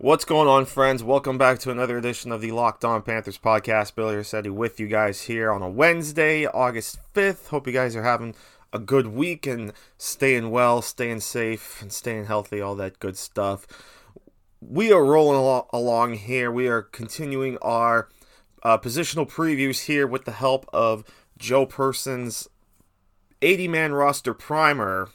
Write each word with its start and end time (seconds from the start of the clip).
What's 0.00 0.24
going 0.24 0.46
on, 0.46 0.64
friends? 0.66 1.02
Welcome 1.02 1.38
back 1.38 1.58
to 1.58 1.72
another 1.72 1.98
edition 1.98 2.30
of 2.30 2.40
the 2.40 2.52
Locked 2.52 2.84
On 2.84 3.02
Panthers 3.02 3.36
podcast. 3.36 3.96
Billy 3.96 4.14
Riccette 4.14 4.48
with 4.48 4.78
you 4.78 4.86
guys 4.86 5.22
here 5.22 5.50
on 5.50 5.60
a 5.60 5.68
Wednesday, 5.68 6.46
August 6.46 7.00
5th. 7.14 7.48
Hope 7.48 7.66
you 7.66 7.72
guys 7.72 7.96
are 7.96 8.04
having 8.04 8.36
a 8.72 8.78
good 8.78 9.08
week 9.08 9.44
and 9.44 9.72
staying 9.96 10.52
well, 10.52 10.82
staying 10.82 11.18
safe, 11.18 11.82
and 11.82 11.92
staying 11.92 12.26
healthy, 12.26 12.60
all 12.60 12.76
that 12.76 13.00
good 13.00 13.16
stuff. 13.16 13.66
We 14.60 14.92
are 14.92 15.04
rolling 15.04 15.64
along 15.72 16.14
here. 16.14 16.52
We 16.52 16.68
are 16.68 16.82
continuing 16.82 17.58
our 17.60 18.08
uh, 18.62 18.78
positional 18.78 19.28
previews 19.28 19.86
here 19.86 20.06
with 20.06 20.26
the 20.26 20.30
help 20.30 20.70
of 20.72 21.02
Joe 21.38 21.66
Person's 21.66 22.48
80 23.42 23.66
man 23.66 23.92
roster 23.94 24.32
primer 24.32 25.08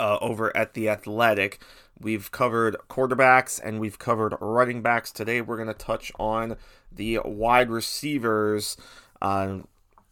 uh, 0.00 0.18
over 0.20 0.54
at 0.56 0.74
The 0.74 0.88
Athletic. 0.88 1.62
We've 2.02 2.30
covered 2.30 2.76
quarterbacks 2.88 3.60
and 3.62 3.80
we've 3.80 3.98
covered 3.98 4.34
running 4.40 4.82
backs. 4.82 5.12
Today 5.12 5.40
we're 5.40 5.56
going 5.56 5.68
to 5.68 5.74
touch 5.74 6.10
on 6.18 6.56
the 6.90 7.20
wide 7.24 7.70
receivers. 7.70 8.76
Uh, 9.20 9.58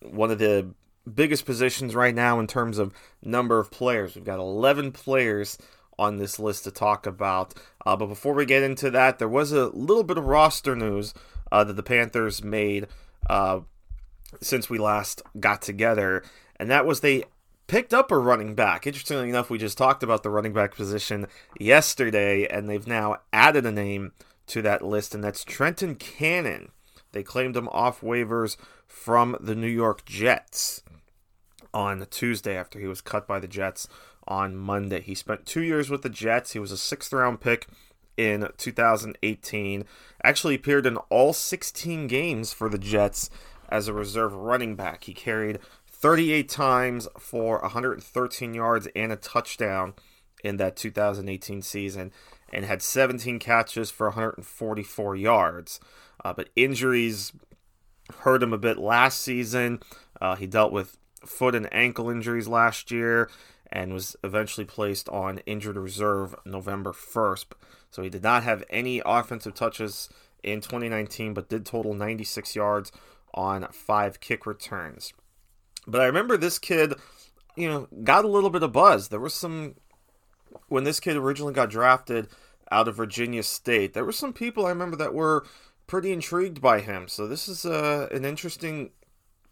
one 0.00 0.30
of 0.30 0.38
the 0.38 0.70
biggest 1.12 1.44
positions 1.44 1.94
right 1.94 2.14
now 2.14 2.38
in 2.38 2.46
terms 2.46 2.78
of 2.78 2.94
number 3.22 3.58
of 3.58 3.70
players. 3.70 4.14
We've 4.14 4.24
got 4.24 4.38
11 4.38 4.92
players 4.92 5.58
on 5.98 6.16
this 6.16 6.38
list 6.38 6.64
to 6.64 6.70
talk 6.70 7.06
about. 7.06 7.54
Uh, 7.84 7.96
but 7.96 8.06
before 8.06 8.34
we 8.34 8.46
get 8.46 8.62
into 8.62 8.90
that, 8.90 9.18
there 9.18 9.28
was 9.28 9.52
a 9.52 9.66
little 9.68 10.04
bit 10.04 10.16
of 10.16 10.24
roster 10.24 10.76
news 10.76 11.12
uh, 11.50 11.64
that 11.64 11.74
the 11.74 11.82
Panthers 11.82 12.42
made 12.42 12.86
uh, 13.28 13.60
since 14.40 14.70
we 14.70 14.78
last 14.78 15.22
got 15.38 15.60
together, 15.60 16.22
and 16.56 16.70
that 16.70 16.86
was 16.86 17.00
they 17.00 17.24
picked 17.70 17.94
up 17.94 18.10
a 18.10 18.18
running 18.18 18.56
back. 18.56 18.84
Interestingly 18.84 19.28
enough, 19.28 19.48
we 19.48 19.56
just 19.56 19.78
talked 19.78 20.02
about 20.02 20.24
the 20.24 20.28
running 20.28 20.52
back 20.52 20.74
position 20.74 21.28
yesterday, 21.60 22.44
and 22.44 22.68
they've 22.68 22.86
now 22.86 23.18
added 23.32 23.64
a 23.64 23.70
name 23.70 24.10
to 24.48 24.60
that 24.60 24.84
list, 24.84 25.14
and 25.14 25.22
that's 25.22 25.44
Trenton 25.44 25.94
Cannon. 25.94 26.72
They 27.12 27.22
claimed 27.22 27.56
him 27.56 27.68
off 27.68 28.00
waivers 28.00 28.56
from 28.88 29.36
the 29.38 29.54
New 29.54 29.68
York 29.68 30.04
Jets 30.04 30.82
on 31.72 32.04
Tuesday 32.10 32.56
after 32.56 32.80
he 32.80 32.88
was 32.88 33.00
cut 33.00 33.28
by 33.28 33.38
the 33.38 33.46
Jets 33.46 33.86
on 34.26 34.56
Monday. 34.56 35.00
He 35.00 35.14
spent 35.14 35.46
two 35.46 35.62
years 35.62 35.88
with 35.88 36.02
the 36.02 36.08
Jets. 36.10 36.54
He 36.54 36.58
was 36.58 36.72
a 36.72 36.76
sixth 36.76 37.12
round 37.12 37.40
pick 37.40 37.68
in 38.16 38.48
2018. 38.56 39.84
Actually 40.24 40.56
appeared 40.56 40.86
in 40.86 40.96
all 41.08 41.32
16 41.32 42.08
games 42.08 42.52
for 42.52 42.68
the 42.68 42.78
Jets 42.78 43.30
as 43.68 43.86
a 43.86 43.92
reserve 43.92 44.34
running 44.34 44.74
back. 44.74 45.04
He 45.04 45.14
carried 45.14 45.60
38 46.00 46.48
times 46.48 47.08
for 47.18 47.60
113 47.60 48.54
yards 48.54 48.88
and 48.96 49.12
a 49.12 49.16
touchdown 49.16 49.92
in 50.42 50.56
that 50.56 50.76
2018 50.76 51.60
season 51.60 52.10
and 52.52 52.64
had 52.64 52.82
17 52.82 53.38
catches 53.38 53.90
for 53.90 54.08
144 54.08 55.16
yards. 55.16 55.78
Uh, 56.24 56.32
but 56.32 56.48
injuries 56.56 57.32
hurt 58.20 58.42
him 58.42 58.52
a 58.52 58.58
bit 58.58 58.78
last 58.78 59.20
season. 59.20 59.80
Uh, 60.20 60.36
he 60.36 60.46
dealt 60.46 60.72
with 60.72 60.96
foot 61.24 61.54
and 61.54 61.72
ankle 61.72 62.08
injuries 62.08 62.48
last 62.48 62.90
year 62.90 63.30
and 63.70 63.92
was 63.92 64.16
eventually 64.24 64.64
placed 64.64 65.08
on 65.10 65.38
injured 65.46 65.76
reserve 65.76 66.34
November 66.44 66.92
1st. 66.92 67.46
So 67.90 68.02
he 68.02 68.08
did 68.08 68.22
not 68.22 68.42
have 68.42 68.64
any 68.70 69.02
offensive 69.04 69.54
touches 69.54 70.08
in 70.42 70.60
2019, 70.60 71.34
but 71.34 71.48
did 71.48 71.66
total 71.66 71.92
96 71.92 72.56
yards 72.56 72.90
on 73.34 73.68
five 73.70 74.18
kick 74.20 74.46
returns. 74.46 75.12
But 75.86 76.00
I 76.00 76.06
remember 76.06 76.36
this 76.36 76.58
kid, 76.58 76.94
you 77.56 77.68
know, 77.68 77.88
got 78.04 78.24
a 78.24 78.28
little 78.28 78.50
bit 78.50 78.62
of 78.62 78.72
buzz. 78.72 79.08
There 79.08 79.20
was 79.20 79.34
some 79.34 79.76
when 80.68 80.84
this 80.84 81.00
kid 81.00 81.16
originally 81.16 81.52
got 81.52 81.70
drafted 81.70 82.28
out 82.70 82.88
of 82.88 82.96
Virginia 82.96 83.42
State. 83.42 83.94
There 83.94 84.04
were 84.04 84.12
some 84.12 84.32
people 84.32 84.66
I 84.66 84.70
remember 84.70 84.96
that 84.96 85.14
were 85.14 85.46
pretty 85.86 86.12
intrigued 86.12 86.60
by 86.60 86.80
him. 86.80 87.08
So 87.08 87.26
this 87.26 87.48
is 87.48 87.64
uh, 87.64 88.08
an 88.12 88.24
interesting 88.24 88.90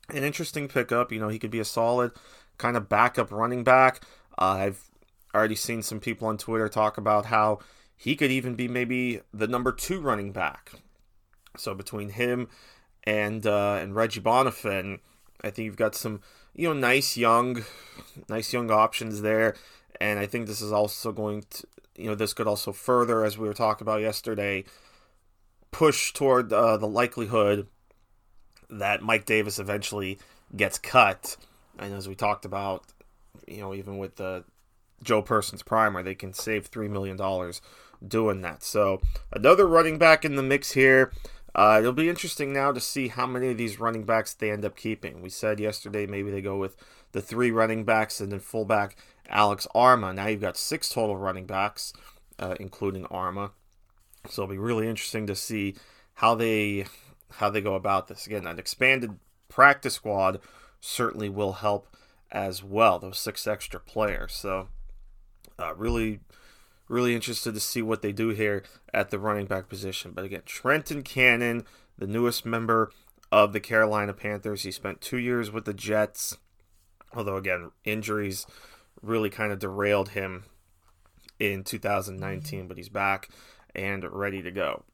an 0.09 0.25
interesting 0.25 0.69
pickup. 0.69 1.13
You 1.13 1.21
know, 1.21 1.29
he 1.29 1.39
could 1.39 1.51
be 1.51 1.61
a 1.61 1.65
solid 1.65 2.13
kind 2.57 2.77
of 2.77 2.89
backup 2.89 3.31
running 3.31 3.65
back. 3.65 4.03
Uh, 4.39 4.45
I've 4.45 4.91
already 5.35 5.57
seen 5.57 5.83
some 5.83 6.01
people 6.01 6.29
on 6.29 6.39
Twitter 6.39 6.69
talk 6.69 6.97
about 6.97 7.27
how 7.27 7.59
he 7.97 8.17
could 8.17 8.31
even 8.31 8.55
be 8.55 8.69
maybe 8.69 9.21
the 9.33 9.49
number 9.49 9.73
two 9.73 10.01
running 10.01 10.33
back. 10.33 10.73
So 11.57 11.75
between 11.75 12.11
him 12.11 12.49
and 13.05 13.47
uh, 13.47 13.79
and 13.81 13.95
Reggie 13.95 14.21
Bonnafon, 14.21 15.01
I 15.43 15.51
think 15.51 15.67
you've 15.67 15.77
got 15.77 15.95
some, 15.95 16.21
you 16.55 16.69
know, 16.69 16.75
nice 16.75 17.17
young, 17.17 17.65
nice 18.29 18.53
young 18.53 18.71
options 18.71 19.23
there, 19.23 19.55
and 20.01 20.19
I 20.19 20.27
think 20.27 20.47
this 20.47 20.61
is 20.61 20.73
also 20.73 21.13
going 21.13 21.45
to, 21.51 21.67
you 21.97 22.07
know, 22.07 22.15
this 22.15 22.35
could 22.35 22.47
also 22.47 22.73
further, 22.73 23.25
as 23.25 23.39
we 23.39 23.47
were 23.47 23.55
talking 23.55 23.85
about 23.85 24.01
yesterday, 24.01 24.65
push 25.71 26.13
toward 26.13 26.53
uh, 26.53 26.77
the 26.77 26.89
likelihood 26.89 27.67
that 28.71 29.03
Mike 29.03 29.25
Davis 29.27 29.59
eventually 29.59 30.19
gets 30.57 30.79
cut. 30.79 31.37
And 31.79 31.95
as 31.95 32.09
we 32.09 32.15
talked 32.15 32.45
about, 32.45 32.85
you 33.47 33.61
know, 33.61 33.75
even 33.75 33.99
with 33.99 34.17
the 34.17 34.45
Joe 35.03 35.23
Person's 35.23 35.63
primer, 35.63 36.03
they 36.03 36.15
can 36.15 36.33
save 36.33 36.67
three 36.67 36.89
million 36.89 37.17
dollars 37.17 37.61
doing 38.07 38.43
that. 38.43 38.63
So 38.63 39.01
another 39.33 39.67
running 39.67 39.99
back 39.99 40.25
in 40.25 40.37
the 40.37 40.43
mix 40.43 40.73
here. 40.73 41.13
Uh, 41.55 41.79
it'll 41.81 41.93
be 41.93 42.09
interesting 42.09 42.53
now 42.53 42.71
to 42.73 42.81
see 42.81 43.09
how 43.09 43.27
many 43.27 43.51
of 43.51 43.57
these 43.57 43.81
running 43.81 44.05
backs 44.05 44.35
they 44.35 44.51
end 44.51 44.65
up 44.65 44.77
keeping. 44.77 45.23
We 45.23 45.31
said 45.31 45.59
yesterday 45.59 46.07
maybe 46.07 46.31
they 46.31 46.43
go 46.43 46.57
with 46.57 46.77
the 47.13 47.23
three 47.23 47.51
running 47.51 47.85
backs 47.85 48.21
and 48.21 48.31
then 48.31 48.41
fullback 48.41 48.97
Alex 49.29 49.67
Armah. 49.75 50.15
Now 50.15 50.27
you've 50.27 50.41
got 50.41 50.57
six 50.57 50.89
total 50.89 51.17
running 51.17 51.47
backs, 51.47 51.93
uh, 52.39 52.55
including 52.61 53.05
Armah. 53.05 53.51
So 54.29 54.43
it'll 54.43 54.53
be 54.53 54.59
really 54.59 54.89
interesting 54.89 55.27
to 55.27 55.35
see 55.35 55.75
how 56.15 56.35
they 56.35 56.87
how 57.37 57.51
they 57.51 57.61
go 57.61 57.75
about 57.75 58.09
this. 58.09 58.27
Again, 58.27 58.47
an 58.47 58.59
expanded 58.59 59.19
practice 59.49 59.95
squad 59.95 60.41
certainly 60.81 61.29
will 61.29 61.55
help 61.55 61.89
as 62.31 62.63
well. 62.63 62.99
Those 62.99 63.19
six 63.19 63.47
extra 63.47 63.81
players. 63.81 64.33
So 64.35 64.69
uh, 65.59 65.75
really 65.75 66.21
really 66.89 67.15
interested 67.15 67.55
to 67.55 67.61
see 67.61 67.83
what 67.83 68.03
they 68.03 68.13
do 68.13 68.31
here 68.31 68.63
at 68.93 69.11
the 69.11 69.19
running 69.19 69.47
back 69.47 69.69
position. 69.69 70.13
But 70.13 70.25
again, 70.25 70.43
Trenton 70.47 71.03
Cannon, 71.03 71.65
the 71.97 72.07
newest 72.07 72.45
member 72.47 72.91
of 73.31 73.53
the 73.53 73.61
Carolina 73.61 74.13
Panthers, 74.13 74.63
he 74.63 74.71
spent 74.71 75.01
two 75.01 75.19
years 75.19 75.51
with 75.51 75.65
the 75.65 75.75
Jets. 75.75 76.39
Although 77.15 77.37
again, 77.37 77.71
injuries 77.85 78.47
really 79.03 79.31
kind 79.31 79.53
of 79.53 79.59
derailed 79.59 80.11
him 80.11 80.45
in 81.39 81.63
2019, 81.63 82.67
but 82.67 82.77
he's 82.77 82.89
back 82.89 83.29
and 83.75 84.05
ready 84.11 84.43
to 84.43 84.51
go. 84.51 84.85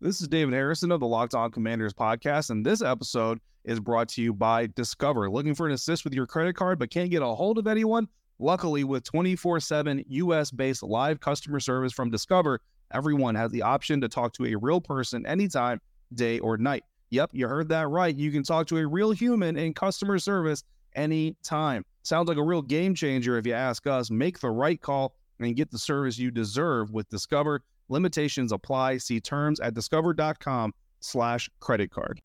This 0.00 0.20
is 0.20 0.28
David 0.28 0.54
Harrison 0.54 0.92
of 0.92 1.00
the 1.00 1.06
Locked 1.06 1.34
On 1.34 1.50
Commanders 1.50 1.92
podcast, 1.92 2.50
and 2.50 2.64
this 2.64 2.80
episode 2.82 3.40
is 3.64 3.80
brought 3.80 4.08
to 4.08 4.22
you 4.22 4.32
by 4.32 4.66
Discover. 4.66 5.30
Looking 5.30 5.54
for 5.54 5.66
an 5.66 5.72
assist 5.72 6.04
with 6.04 6.14
your 6.14 6.26
credit 6.26 6.56
card 6.56 6.78
but 6.78 6.90
can't 6.90 7.10
get 7.10 7.22
a 7.22 7.26
hold 7.26 7.58
of 7.58 7.66
anyone? 7.66 8.08
Luckily, 8.40 8.84
with 8.84 9.04
24 9.04 9.60
7 9.60 10.02
US 10.08 10.50
based 10.50 10.82
live 10.82 11.20
customer 11.20 11.60
service 11.60 11.92
from 11.92 12.10
Discover, 12.10 12.60
everyone 12.90 13.34
has 13.34 13.50
the 13.50 13.62
option 13.62 14.00
to 14.00 14.08
talk 14.08 14.32
to 14.34 14.46
a 14.46 14.54
real 14.54 14.80
person 14.80 15.26
anytime, 15.26 15.78
day 16.14 16.38
or 16.38 16.56
night. 16.56 16.84
Yep, 17.10 17.30
you 17.34 17.46
heard 17.46 17.68
that 17.68 17.88
right. 17.88 18.16
You 18.16 18.32
can 18.32 18.42
talk 18.42 18.66
to 18.68 18.78
a 18.78 18.86
real 18.86 19.10
human 19.10 19.58
in 19.58 19.74
customer 19.74 20.18
service 20.18 20.64
anytime. 20.94 21.84
Sounds 22.02 22.28
like 22.28 22.38
a 22.38 22.42
real 22.42 22.62
game 22.62 22.94
changer 22.94 23.36
if 23.36 23.46
you 23.46 23.52
ask 23.52 23.86
us. 23.86 24.10
Make 24.10 24.40
the 24.40 24.50
right 24.50 24.80
call 24.80 25.14
and 25.38 25.54
get 25.54 25.70
the 25.70 25.78
service 25.78 26.18
you 26.18 26.30
deserve 26.30 26.92
with 26.92 27.10
Discover. 27.10 27.62
Limitations 27.90 28.52
apply. 28.52 28.98
See 28.98 29.20
terms 29.20 29.60
at 29.60 29.74
discover.com 29.74 30.72
slash 31.00 31.50
credit 31.60 31.90
card. 31.90 32.22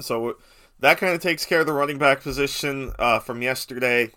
So 0.00 0.38
that 0.80 0.96
kind 0.98 1.14
of 1.14 1.20
takes 1.20 1.44
care 1.44 1.60
of 1.60 1.66
the 1.66 1.72
running 1.74 1.98
back 1.98 2.22
position 2.22 2.92
uh, 2.98 3.18
from 3.18 3.42
yesterday. 3.42 4.10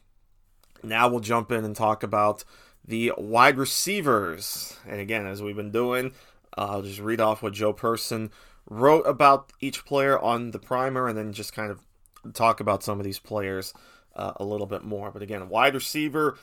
Now 0.83 1.07
we'll 1.07 1.19
jump 1.19 1.51
in 1.51 1.65
and 1.65 1.75
talk 1.75 2.03
about 2.03 2.44
the 2.85 3.13
wide 3.18 3.57
receivers. 3.57 4.77
And 4.88 5.00
again, 5.00 5.25
as 5.25 5.41
we've 5.41 5.56
been 5.56 5.71
doing, 5.71 6.13
I'll 6.57 6.81
just 6.81 7.00
read 7.00 7.21
off 7.21 7.44
what 7.44 7.53
Joe 7.53 7.74
Person 7.74 8.31
wrote 8.69 9.03
about 9.03 9.51
each 9.59 9.85
player 9.85 10.19
on 10.19 10.51
the 10.51 10.59
primer 10.59 11.07
and 11.07 11.18
then 11.18 11.33
just 11.33 11.53
kind 11.53 11.71
of 11.71 11.81
talk 12.33 12.59
about 12.59 12.83
some 12.83 13.00
of 13.00 13.06
these 13.06 13.19
players 13.19 13.74
uh, 14.15 14.33
a 14.38 14.44
little 14.44 14.65
bit 14.65 14.83
more. 14.83 15.12
But 15.12 15.21
again, 15.21 15.50
wide 15.50 15.74
receiver, 15.75 16.38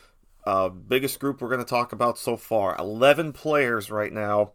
uh, 0.45 0.69
biggest 0.69 1.19
group 1.19 1.41
we're 1.41 1.49
going 1.49 1.61
to 1.61 1.65
talk 1.65 1.93
about 1.93 2.19
so 2.19 2.37
far 2.37 2.77
11 2.79 3.33
players 3.33 3.91
right 3.91 4.13
now 4.13 4.53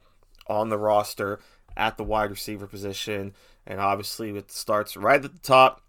on 0.47 0.69
the 0.69 0.77
roster 0.77 1.39
at 1.75 1.97
the 1.97 2.03
wide 2.03 2.31
receiver 2.31 2.67
position. 2.67 3.33
And 3.65 3.79
obviously, 3.79 4.35
it 4.35 4.51
starts 4.51 4.97
right 4.97 5.23
at 5.23 5.33
the 5.33 5.39
top 5.39 5.81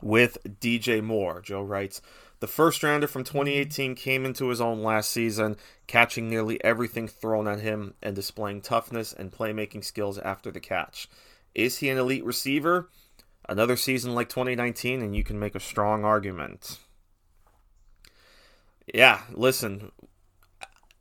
with 0.00 0.38
DJ 0.60 1.02
Moore. 1.02 1.40
Joe 1.40 1.62
writes, 1.62 2.00
the 2.42 2.48
first 2.48 2.82
rounder 2.82 3.06
from 3.06 3.22
2018 3.22 3.94
came 3.94 4.24
into 4.24 4.48
his 4.48 4.60
own 4.60 4.82
last 4.82 5.12
season, 5.12 5.56
catching 5.86 6.28
nearly 6.28 6.62
everything 6.64 7.06
thrown 7.06 7.46
at 7.46 7.60
him 7.60 7.94
and 8.02 8.16
displaying 8.16 8.60
toughness 8.60 9.12
and 9.12 9.30
playmaking 9.30 9.84
skills 9.84 10.18
after 10.18 10.50
the 10.50 10.58
catch. 10.58 11.08
Is 11.54 11.78
he 11.78 11.88
an 11.88 11.98
elite 11.98 12.24
receiver? 12.24 12.90
Another 13.48 13.76
season 13.76 14.16
like 14.16 14.28
2019, 14.28 15.02
and 15.02 15.14
you 15.14 15.22
can 15.22 15.38
make 15.38 15.54
a 15.54 15.60
strong 15.60 16.04
argument. 16.04 16.80
Yeah, 18.92 19.20
listen, 19.30 19.92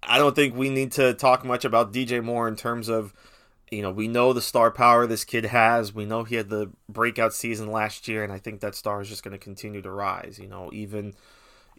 I 0.03 0.19
don't 0.19 0.35
think 0.35 0.55
we 0.55 0.69
need 0.69 0.91
to 0.91 1.15
talk 1.15 1.43
much 1.43 1.65
about 1.65 1.91
DJ 1.91 2.23
Moore 2.23 2.47
in 2.47 2.55
terms 2.55 2.87
of, 2.87 3.15
you 3.71 3.81
know, 3.81 3.91
we 3.91 4.09
know 4.09 4.33
the 4.33 4.41
star 4.41 4.69
power 4.69 5.07
this 5.07 5.23
kid 5.23 5.45
has. 5.45 5.95
We 5.95 6.05
know 6.05 6.25
he 6.25 6.35
had 6.35 6.49
the 6.49 6.71
breakout 6.89 7.33
season 7.33 7.71
last 7.71 8.07
year, 8.07 8.23
and 8.23 8.31
I 8.31 8.37
think 8.37 8.59
that 8.59 8.75
star 8.75 9.01
is 9.01 9.07
just 9.07 9.23
going 9.23 9.31
to 9.31 9.37
continue 9.43 9.81
to 9.81 9.89
rise. 9.89 10.37
You 10.39 10.49
know, 10.49 10.69
even 10.73 11.13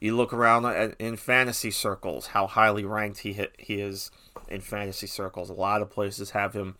you 0.00 0.16
look 0.16 0.32
around 0.32 0.64
at, 0.64 0.96
in 0.98 1.16
fantasy 1.16 1.70
circles, 1.70 2.28
how 2.28 2.46
highly 2.46 2.84
ranked 2.84 3.20
he 3.20 3.46
he 3.58 3.80
is 3.80 4.10
in 4.48 4.62
fantasy 4.62 5.06
circles. 5.06 5.50
A 5.50 5.54
lot 5.54 5.82
of 5.82 5.90
places 5.90 6.30
have 6.30 6.54
him 6.54 6.76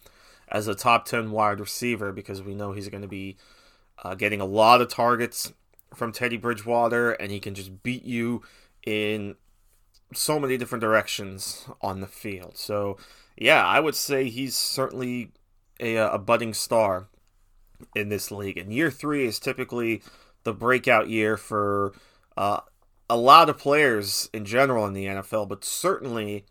as 0.49 0.67
a 0.67 0.75
top 0.75 1.05
10 1.05 1.31
wide 1.31 1.61
receiver 1.61 2.11
because 2.11 2.43
we 2.43 2.55
know 2.55 2.73
he's 2.73 2.89
going 2.89 3.03
to 3.03 3.09
be 3.09 3.37
uh, 4.03 4.15
getting 4.15 4.41
a 4.41 4.47
lot 4.47 4.81
of 4.81 4.89
targets 4.89 5.53
from 5.95 6.11
Teddy 6.11 6.39
Bridgewater, 6.39 7.13
and 7.13 7.31
he 7.31 7.39
can 7.39 7.55
just 7.55 7.83
beat 7.83 8.05
you 8.05 8.43
in 8.85 9.37
so 10.15 10.41
many 10.41 10.57
different 10.57 10.81
directions 10.81 11.67
on 11.81 12.01
the 12.01 12.07
field. 12.07 12.57
So, 12.57 12.97
yeah, 13.43 13.67
I 13.67 13.81
would 13.81 13.97
say 13.97 14.29
he's 14.29 14.55
certainly 14.55 15.33
a, 15.81 15.97
a 15.97 16.19
budding 16.19 16.55
star 16.55 17.09
in 17.95 18.09
this 18.09 18.31
league. 18.31 18.57
And 18.57 18.73
year 18.73 18.91
three 18.91 19.27
is 19.27 19.41
typically 19.41 20.03
the 20.45 20.55
breakout 20.55 21.09
year 21.09 21.37
for 21.37 21.93
uh, 22.37 22.61
a 23.11 23.17
lot 23.17 23.51
of 23.51 23.59
players 23.59 24.31
in 24.33 24.45
general 24.45 24.87
in 24.87 24.93
the 24.93 25.07
NFL, 25.07 25.49
but 25.49 25.65
certainly 25.65 26.45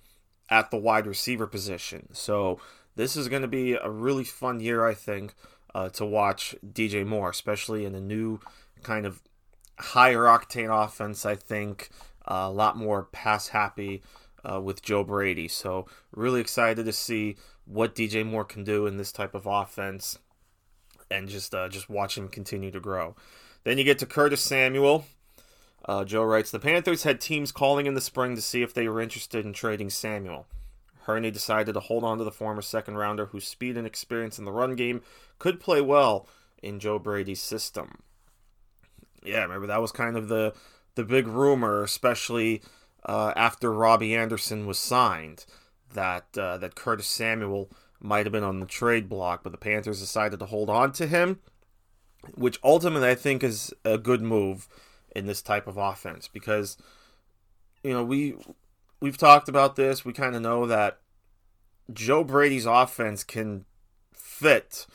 at 0.49 0.69
the 0.69 0.77
wide 0.77 1.07
receiver 1.07 1.47
position. 1.47 2.09
So, 2.13 2.59
this 2.97 3.15
is 3.15 3.29
going 3.29 3.41
to 3.41 3.47
be 3.47 3.73
a 3.73 3.89
really 3.89 4.25
fun 4.25 4.59
year, 4.59 4.85
I 4.85 4.93
think, 4.93 5.33
uh, 5.73 5.87
to 5.91 6.05
watch 6.05 6.53
DJ 6.73 7.05
Moore, 7.05 7.29
especially 7.29 7.85
in 7.85 7.95
a 7.95 8.01
new 8.01 8.41
kind 8.83 9.05
of 9.05 9.21
higher 9.79 10.23
octane 10.23 10.69
offense. 10.69 11.25
I 11.25 11.35
think 11.35 11.89
uh, 12.29 12.47
a 12.47 12.51
lot 12.51 12.75
more 12.75 13.03
pass 13.03 13.47
happy 13.47 14.03
uh, 14.49 14.61
with 14.61 14.81
Joe 14.81 15.03
Brady. 15.03 15.47
So 15.47 15.85
really 16.11 16.41
excited 16.41 16.85
to 16.85 16.93
see 16.93 17.37
what 17.65 17.95
DJ 17.95 18.25
Moore 18.25 18.45
can 18.45 18.63
do 18.63 18.87
in 18.87 18.97
this 18.97 19.11
type 19.11 19.33
of 19.33 19.45
offense, 19.45 20.19
and 21.09 21.27
just 21.27 21.53
uh, 21.53 21.69
just 21.69 21.89
watch 21.89 22.17
him 22.17 22.27
continue 22.27 22.71
to 22.71 22.79
grow. 22.79 23.15
Then 23.63 23.77
you 23.77 23.83
get 23.83 23.99
to 23.99 24.05
Curtis 24.05 24.41
Samuel. 24.41 25.05
Uh, 25.85 26.03
Joe 26.03 26.23
writes 26.23 26.51
the 26.51 26.59
Panthers 26.59 27.03
had 27.03 27.19
teams 27.19 27.51
calling 27.51 27.85
in 27.85 27.95
the 27.95 28.01
spring 28.01 28.35
to 28.35 28.41
see 28.41 28.61
if 28.61 28.73
they 28.73 28.87
were 28.87 29.01
interested 29.01 29.45
in 29.45 29.53
trading 29.53 29.89
Samuel. 29.89 30.45
Hurney 31.05 31.31
decided 31.31 31.73
to 31.73 31.79
hold 31.79 32.03
on 32.03 32.19
to 32.19 32.23
the 32.23 32.31
former 32.31 32.61
second 32.61 32.95
rounder 32.95 33.27
whose 33.27 33.47
speed 33.47 33.77
and 33.77 33.87
experience 33.87 34.37
in 34.37 34.45
the 34.45 34.51
run 34.51 34.75
game 34.75 35.01
could 35.39 35.59
play 35.59 35.81
well 35.81 36.27
in 36.61 36.79
Joe 36.79 36.99
Brady's 36.99 37.41
system. 37.41 38.03
Yeah, 39.23 39.41
remember 39.41 39.67
that 39.67 39.81
was 39.81 39.91
kind 39.91 40.15
of 40.15 40.27
the 40.27 40.53
the 40.95 41.03
big 41.03 41.27
rumor, 41.27 41.83
especially 41.83 42.61
uh, 43.05 43.33
after 43.35 43.71
Robbie 43.71 44.15
Anderson 44.15 44.65
was 44.65 44.77
signed, 44.77 45.45
that 45.93 46.25
uh, 46.37 46.57
that 46.57 46.75
Curtis 46.75 47.07
Samuel 47.07 47.69
might 47.99 48.25
have 48.25 48.33
been 48.33 48.43
on 48.43 48.59
the 48.59 48.65
trade 48.65 49.07
block, 49.07 49.43
but 49.43 49.51
the 49.51 49.57
Panthers 49.57 49.99
decided 49.99 50.39
to 50.39 50.45
hold 50.47 50.69
on 50.69 50.91
to 50.93 51.07
him, 51.07 51.39
which 52.35 52.59
ultimately 52.63 53.09
I 53.09 53.15
think 53.15 53.43
is 53.43 53.73
a 53.85 53.97
good 53.97 54.21
move 54.21 54.67
in 55.15 55.25
this 55.25 55.41
type 55.41 55.67
of 55.67 55.77
offense 55.77 56.27
because 56.27 56.77
you 57.83 57.93
know 57.93 58.03
we 58.03 58.35
we've 58.99 59.17
talked 59.17 59.49
about 59.49 59.75
this. 59.75 60.05
We 60.05 60.13
kind 60.13 60.35
of 60.35 60.41
know 60.41 60.65
that 60.67 60.99
Joe 61.91 62.23
Brady's 62.23 62.65
offense 62.65 63.23
can 63.23 63.65
fit 64.13 64.87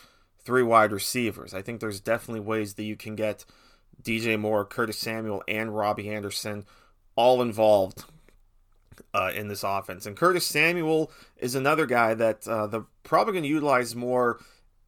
three 0.43 0.63
wide 0.63 0.93
receivers. 0.93 1.53
I 1.53 1.63
think 1.63 1.81
there's 1.81 2.01
definitely 2.01 2.41
ways 2.41 2.75
that 2.75 2.85
you 2.85 2.97
can 2.97 3.17
get 3.17 3.45
DJ 4.03 4.39
Moore, 4.39 4.65
Curtis 4.65 4.99
Samuel, 4.99 5.43
and 5.49 5.77
Robbie 5.77 6.09
Anderson 6.09 6.65
all 7.17 7.43
involved 7.43 8.05
uh, 9.13 9.33
in 9.35 9.49
this 9.49 9.63
offense. 9.65 10.07
And 10.07 10.17
Curtis 10.17 10.47
Samuel 10.47 11.11
is 11.39 11.55
another 11.55 11.87
guy 11.87 12.15
that 12.15 12.47
uh, 12.47 12.67
they're 12.67 12.87
probably 13.03 13.33
going 13.33 13.45
to 13.45 13.49
utilize 13.49 13.97
more 13.97 14.39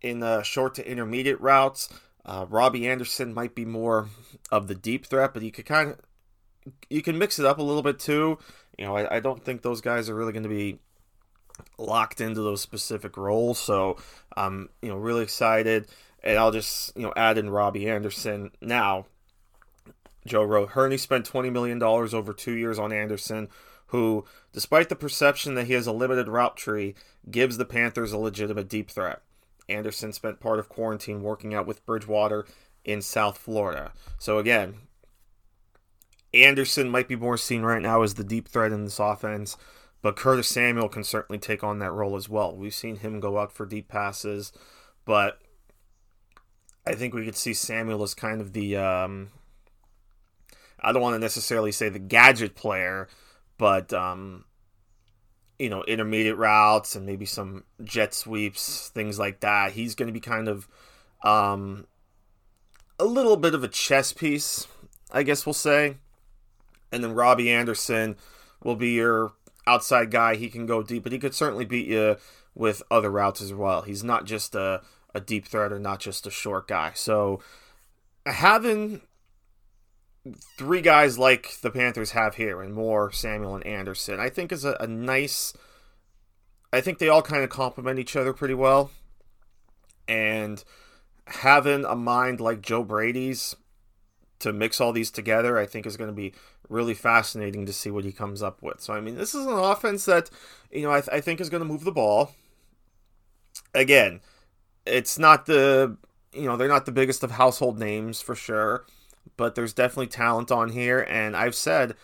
in 0.00 0.20
the 0.20 0.42
short 0.42 0.74
to 0.76 0.88
intermediate 0.88 1.40
routes. 1.40 1.88
Uh, 2.24 2.46
Robbie 2.48 2.88
Anderson 2.88 3.32
might 3.32 3.54
be 3.54 3.64
more 3.64 4.08
of 4.50 4.68
the 4.68 4.74
deep 4.74 5.06
threat, 5.06 5.32
but 5.32 5.42
you 5.42 5.50
could 5.50 5.66
kind 5.66 5.90
of 5.90 6.00
you 6.90 7.00
can 7.00 7.16
mix 7.16 7.38
it 7.38 7.46
up 7.46 7.58
a 7.58 7.62
little 7.62 7.82
bit 7.82 7.98
too. 7.98 8.38
You 8.76 8.84
know, 8.84 8.96
I, 8.96 9.16
I 9.16 9.20
don't 9.20 9.42
think 9.42 9.62
those 9.62 9.80
guys 9.80 10.10
are 10.10 10.14
really 10.14 10.32
going 10.32 10.42
to 10.42 10.48
be 10.48 10.78
locked 11.78 12.20
into 12.20 12.42
those 12.42 12.60
specific 12.60 13.16
roles. 13.16 13.58
So 13.58 13.96
I'm 14.36 14.68
you 14.82 14.90
know 14.90 14.96
really 14.96 15.22
excited 15.22 15.88
and 16.22 16.38
I'll 16.38 16.52
just 16.52 16.96
you 16.96 17.02
know 17.02 17.12
add 17.16 17.38
in 17.38 17.50
Robbie 17.50 17.88
Anderson 17.88 18.50
now. 18.60 19.06
Joe 20.28 20.44
wrote, 20.44 20.70
Hurney 20.70 20.96
spent 20.96 21.28
$20 21.28 21.52
million 21.52 21.82
over 21.82 22.32
two 22.32 22.52
years 22.52 22.78
on 22.78 22.92
Anderson, 22.92 23.48
who, 23.86 24.24
despite 24.52 24.88
the 24.88 24.96
perception 24.96 25.54
that 25.54 25.66
he 25.66 25.72
has 25.72 25.86
a 25.86 25.92
limited 25.92 26.28
route 26.28 26.56
tree, 26.56 26.94
gives 27.30 27.56
the 27.56 27.64
Panthers 27.64 28.12
a 28.12 28.18
legitimate 28.18 28.68
deep 28.68 28.90
threat. 28.90 29.22
Anderson 29.68 30.12
spent 30.12 30.40
part 30.40 30.58
of 30.58 30.68
quarantine 30.68 31.22
working 31.22 31.54
out 31.54 31.66
with 31.66 31.84
Bridgewater 31.84 32.46
in 32.84 33.02
South 33.02 33.38
Florida. 33.38 33.92
So 34.18 34.38
again, 34.38 34.74
Anderson 36.32 36.88
might 36.90 37.08
be 37.08 37.16
more 37.16 37.36
seen 37.36 37.62
right 37.62 37.82
now 37.82 38.02
as 38.02 38.14
the 38.14 38.24
deep 38.24 38.48
threat 38.48 38.72
in 38.72 38.84
this 38.84 38.98
offense, 38.98 39.56
but 40.02 40.16
Curtis 40.16 40.48
Samuel 40.48 40.88
can 40.88 41.04
certainly 41.04 41.38
take 41.38 41.64
on 41.64 41.78
that 41.78 41.92
role 41.92 42.16
as 42.16 42.28
well. 42.28 42.54
We've 42.54 42.74
seen 42.74 42.96
him 42.96 43.20
go 43.20 43.38
out 43.38 43.52
for 43.52 43.66
deep 43.66 43.88
passes, 43.88 44.52
but 45.04 45.38
I 46.86 46.94
think 46.94 47.14
we 47.14 47.24
could 47.24 47.36
see 47.36 47.54
Samuel 47.54 48.02
as 48.02 48.14
kind 48.14 48.40
of 48.40 48.52
the 48.52 48.76
um, 48.76 49.28
I 50.80 50.92
don't 50.92 51.02
want 51.02 51.14
to 51.14 51.18
necessarily 51.18 51.72
say 51.72 51.88
the 51.88 51.98
gadget 51.98 52.54
player, 52.54 53.08
but 53.56 53.92
um, 53.92 54.44
you 55.58 55.68
know, 55.68 55.82
intermediate 55.84 56.36
routes 56.36 56.94
and 56.94 57.04
maybe 57.04 57.26
some 57.26 57.64
jet 57.82 58.14
sweeps, 58.14 58.88
things 58.90 59.18
like 59.18 59.40
that. 59.40 59.72
He's 59.72 59.94
going 59.94 60.06
to 60.06 60.12
be 60.12 60.20
kind 60.20 60.48
of 60.48 60.68
um, 61.22 61.86
a 62.98 63.04
little 63.04 63.36
bit 63.36 63.54
of 63.54 63.64
a 63.64 63.68
chess 63.68 64.12
piece, 64.12 64.66
I 65.10 65.22
guess 65.22 65.44
we'll 65.44 65.52
say. 65.52 65.96
And 66.92 67.02
then 67.02 67.14
Robbie 67.14 67.50
Anderson 67.50 68.16
will 68.62 68.76
be 68.76 68.90
your 68.90 69.32
outside 69.66 70.10
guy. 70.10 70.36
He 70.36 70.48
can 70.48 70.66
go 70.66 70.82
deep, 70.82 71.02
but 71.02 71.12
he 71.12 71.18
could 71.18 71.34
certainly 71.34 71.64
beat 71.64 71.86
you 71.86 72.16
with 72.54 72.82
other 72.90 73.10
routes 73.10 73.40
as 73.40 73.52
well. 73.52 73.82
He's 73.82 74.04
not 74.04 74.24
just 74.24 74.54
a 74.54 74.82
a 75.14 75.20
deep 75.20 75.46
threat 75.46 75.72
or 75.72 75.78
not 75.78 76.00
just 76.00 76.26
a 76.26 76.30
short 76.30 76.68
guy. 76.68 76.92
So 76.94 77.40
having 78.26 79.00
three 80.56 80.80
guys 80.80 81.18
like 81.18 81.60
the 81.60 81.70
Panthers 81.70 82.12
have 82.12 82.36
here, 82.36 82.62
and 82.62 82.74
Moore, 82.74 83.12
Samuel, 83.12 83.56
and 83.56 83.66
Anderson, 83.66 84.20
I 84.20 84.28
think 84.28 84.52
is 84.52 84.64
a, 84.64 84.76
a 84.80 84.86
nice. 84.86 85.52
I 86.72 86.80
think 86.80 86.98
they 86.98 87.08
all 87.08 87.22
kind 87.22 87.42
of 87.42 87.50
complement 87.50 87.98
each 87.98 88.16
other 88.16 88.32
pretty 88.32 88.54
well, 88.54 88.90
and 90.06 90.62
having 91.26 91.84
a 91.84 91.94
mind 91.94 92.40
like 92.40 92.60
Joe 92.60 92.84
Brady's 92.84 93.56
to 94.40 94.52
mix 94.52 94.80
all 94.80 94.92
these 94.92 95.10
together, 95.10 95.58
I 95.58 95.66
think 95.66 95.86
is 95.86 95.96
going 95.96 96.10
to 96.10 96.16
be 96.16 96.32
really 96.68 96.94
fascinating 96.94 97.66
to 97.66 97.72
see 97.72 97.90
what 97.90 98.04
he 98.04 98.12
comes 98.12 98.42
up 98.42 98.62
with. 98.62 98.80
So, 98.80 98.94
I 98.94 99.00
mean, 99.00 99.16
this 99.16 99.34
is 99.34 99.46
an 99.46 99.52
offense 99.52 100.04
that, 100.04 100.30
you 100.70 100.82
know, 100.82 100.92
I, 100.92 101.00
th- 101.00 101.08
I 101.12 101.20
think 101.20 101.40
is 101.40 101.48
going 101.50 101.62
to 101.62 101.68
move 101.68 101.84
the 101.84 101.90
ball. 101.90 102.34
Again, 103.74 104.20
it's 104.86 105.18
not 105.18 105.46
the 105.46 105.96
you 106.32 106.46
know 106.46 106.56
they're 106.56 106.68
not 106.68 106.86
the 106.86 106.92
biggest 106.92 107.22
of 107.22 107.32
household 107.32 107.78
names 107.78 108.20
for 108.20 108.34
sure, 108.34 108.84
but 109.36 109.54
there's 109.54 109.72
definitely 109.72 110.08
talent 110.08 110.50
on 110.50 110.70
here, 110.70 111.00
and 111.00 111.36
I've 111.36 111.54
said 111.54 111.94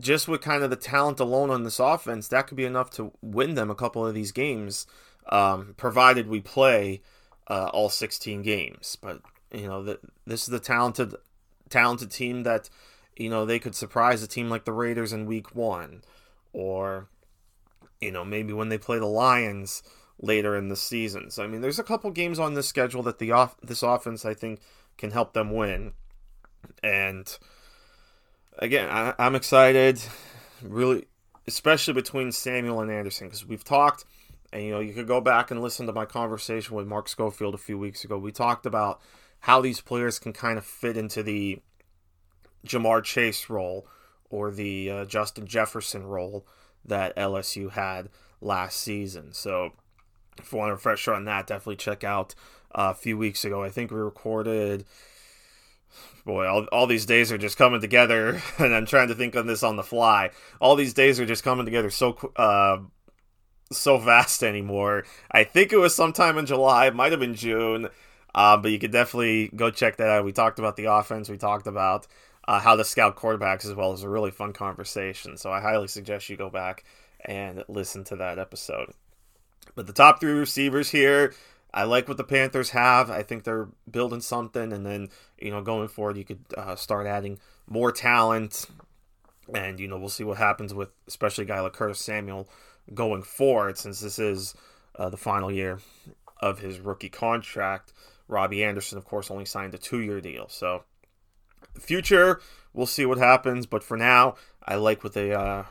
just 0.00 0.26
with 0.28 0.40
kind 0.40 0.62
of 0.62 0.70
the 0.70 0.76
talent 0.76 1.20
alone 1.20 1.50
on 1.50 1.64
this 1.64 1.78
offense, 1.78 2.28
that 2.28 2.46
could 2.46 2.56
be 2.56 2.64
enough 2.64 2.90
to 2.90 3.12
win 3.20 3.54
them 3.54 3.70
a 3.70 3.74
couple 3.74 4.06
of 4.06 4.14
these 4.14 4.32
games, 4.32 4.86
um, 5.28 5.74
provided 5.76 6.26
we 6.26 6.40
play 6.40 7.02
uh, 7.48 7.70
all 7.72 7.88
16 7.88 8.42
games. 8.42 8.96
But 9.00 9.20
you 9.52 9.66
know, 9.66 9.82
the, 9.82 10.00
this 10.26 10.42
is 10.42 10.48
the 10.48 10.60
talented, 10.60 11.14
talented 11.68 12.10
team 12.10 12.42
that 12.44 12.70
you 13.16 13.28
know 13.28 13.44
they 13.44 13.58
could 13.58 13.74
surprise 13.74 14.22
a 14.22 14.26
team 14.26 14.48
like 14.48 14.64
the 14.64 14.72
Raiders 14.72 15.12
in 15.12 15.26
Week 15.26 15.54
One, 15.54 16.02
or 16.52 17.08
you 18.00 18.10
know 18.10 18.24
maybe 18.24 18.52
when 18.52 18.70
they 18.70 18.78
play 18.78 18.98
the 18.98 19.06
Lions 19.06 19.82
later 20.20 20.56
in 20.56 20.68
the 20.68 20.76
season. 20.76 21.30
So 21.30 21.44
I 21.44 21.46
mean, 21.46 21.60
there's 21.60 21.78
a 21.78 21.84
couple 21.84 22.10
games 22.10 22.38
on 22.38 22.54
this 22.54 22.68
schedule 22.68 23.02
that 23.02 23.18
the 23.18 23.32
off 23.32 23.56
this 23.60 23.82
offense 23.82 24.24
I 24.24 24.34
think 24.34 24.60
can 24.96 25.10
help 25.10 25.34
them 25.34 25.52
win. 25.52 25.92
And 26.82 27.38
again, 28.58 28.88
I, 28.90 29.14
I'm 29.18 29.34
excited, 29.34 30.00
really, 30.62 31.06
especially 31.46 31.94
between 31.94 32.32
Samuel 32.32 32.80
and 32.80 32.90
Anderson 32.90 33.28
because 33.28 33.46
we've 33.46 33.64
talked 33.64 34.04
And 34.52 34.64
you 34.64 34.70
know, 34.70 34.80
you 34.80 34.92
could 34.92 35.06
go 35.06 35.20
back 35.20 35.50
and 35.50 35.62
listen 35.62 35.86
to 35.86 35.92
my 35.92 36.04
conversation 36.04 36.76
with 36.76 36.86
Mark 36.86 37.08
Schofield 37.08 37.54
a 37.54 37.58
few 37.58 37.78
weeks 37.78 38.04
ago. 38.04 38.18
We 38.18 38.32
talked 38.32 38.66
about 38.66 39.00
how 39.40 39.60
these 39.60 39.80
players 39.80 40.18
can 40.18 40.32
kind 40.32 40.58
of 40.58 40.64
fit 40.64 40.96
into 40.96 41.22
the 41.22 41.60
Ja'Marr 42.66 43.02
Chase 43.02 43.48
role 43.50 43.86
or 44.30 44.50
the 44.50 44.90
uh, 44.90 45.04
Justin 45.04 45.46
Jefferson 45.46 46.06
role 46.06 46.46
that 46.84 47.16
LSU 47.16 47.70
had 47.70 48.08
last 48.40 48.78
season. 48.80 49.32
So 49.32 49.72
if 50.38 50.52
you 50.52 50.58
want 50.58 50.70
a 50.70 50.74
refresher 50.74 51.12
on 51.14 51.24
that, 51.24 51.46
definitely 51.46 51.76
check 51.76 52.04
out 52.04 52.34
uh, 52.74 52.92
a 52.92 52.94
few 52.94 53.18
weeks 53.18 53.44
ago. 53.44 53.62
I 53.62 53.70
think 53.70 53.90
we 53.90 53.98
recorded. 53.98 54.84
Boy, 56.24 56.46
all, 56.46 56.64
all 56.72 56.86
these 56.86 57.06
days 57.06 57.32
are 57.32 57.38
just 57.38 57.58
coming 57.58 57.80
together, 57.80 58.40
and 58.58 58.74
I'm 58.74 58.86
trying 58.86 59.08
to 59.08 59.14
think 59.14 59.36
on 59.36 59.46
this 59.46 59.62
on 59.62 59.76
the 59.76 59.82
fly. 59.82 60.30
All 60.60 60.76
these 60.76 60.94
days 60.94 61.18
are 61.18 61.26
just 61.26 61.44
coming 61.44 61.64
together 61.64 61.90
so 61.90 62.16
uh, 62.36 62.78
so 63.70 63.98
fast 63.98 64.42
anymore. 64.42 65.04
I 65.30 65.44
think 65.44 65.72
it 65.72 65.78
was 65.78 65.94
sometime 65.94 66.38
in 66.38 66.46
July, 66.46 66.86
it 66.86 66.94
might 66.94 67.12
have 67.12 67.20
been 67.20 67.34
June, 67.34 67.88
uh, 68.34 68.56
but 68.56 68.70
you 68.70 68.78
could 68.78 68.92
definitely 68.92 69.48
go 69.54 69.70
check 69.70 69.96
that 69.96 70.08
out. 70.08 70.24
We 70.24 70.32
talked 70.32 70.58
about 70.58 70.76
the 70.76 70.86
offense, 70.86 71.28
we 71.28 71.38
talked 71.38 71.66
about 71.66 72.06
uh, 72.46 72.60
how 72.60 72.76
to 72.76 72.84
scout 72.84 73.16
quarterbacks 73.16 73.64
as 73.64 73.74
well 73.74 73.92
as 73.92 74.02
a 74.02 74.08
really 74.08 74.30
fun 74.30 74.52
conversation. 74.52 75.36
So 75.36 75.50
I 75.52 75.60
highly 75.60 75.88
suggest 75.88 76.28
you 76.28 76.36
go 76.36 76.50
back 76.50 76.84
and 77.24 77.64
listen 77.68 78.04
to 78.04 78.16
that 78.16 78.38
episode. 78.38 78.92
But 79.74 79.86
the 79.86 79.92
top 79.92 80.20
three 80.20 80.32
receivers 80.32 80.90
here, 80.90 81.34
I 81.74 81.84
like 81.84 82.06
what 82.06 82.18
the 82.18 82.24
Panthers 82.24 82.70
have. 82.70 83.10
I 83.10 83.22
think 83.22 83.44
they're 83.44 83.68
building 83.90 84.20
something, 84.20 84.72
and 84.72 84.84
then 84.84 85.08
you 85.38 85.50
know 85.50 85.62
going 85.62 85.88
forward, 85.88 86.16
you 86.16 86.24
could 86.24 86.44
uh, 86.56 86.76
start 86.76 87.06
adding 87.06 87.38
more 87.66 87.92
talent, 87.92 88.66
and 89.54 89.80
you 89.80 89.88
know 89.88 89.98
we'll 89.98 90.08
see 90.08 90.24
what 90.24 90.38
happens 90.38 90.74
with 90.74 90.90
especially 91.08 91.44
a 91.44 91.48
guy 91.48 91.60
like 91.60 91.72
Curtis 91.72 92.00
Samuel 92.00 92.48
going 92.92 93.22
forward, 93.22 93.78
since 93.78 94.00
this 94.00 94.18
is 94.18 94.54
uh, 94.96 95.08
the 95.08 95.16
final 95.16 95.50
year 95.50 95.80
of 96.40 96.58
his 96.58 96.78
rookie 96.78 97.08
contract. 97.08 97.92
Robbie 98.28 98.64
Anderson, 98.64 98.98
of 98.98 99.04
course, 99.04 99.30
only 99.30 99.44
signed 99.44 99.74
a 99.74 99.78
two-year 99.78 100.20
deal, 100.20 100.48
so 100.48 100.84
future 101.78 102.40
we'll 102.74 102.86
see 102.86 103.06
what 103.06 103.18
happens. 103.18 103.66
But 103.66 103.82
for 103.82 103.96
now, 103.96 104.34
I 104.62 104.76
like 104.76 105.04
what 105.04 105.14
they 105.14 105.32
uh, 105.32 105.64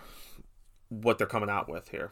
what 0.89 1.17
they're 1.17 1.27
coming 1.27 1.49
out 1.49 1.69
with 1.69 1.89
here. 1.89 2.11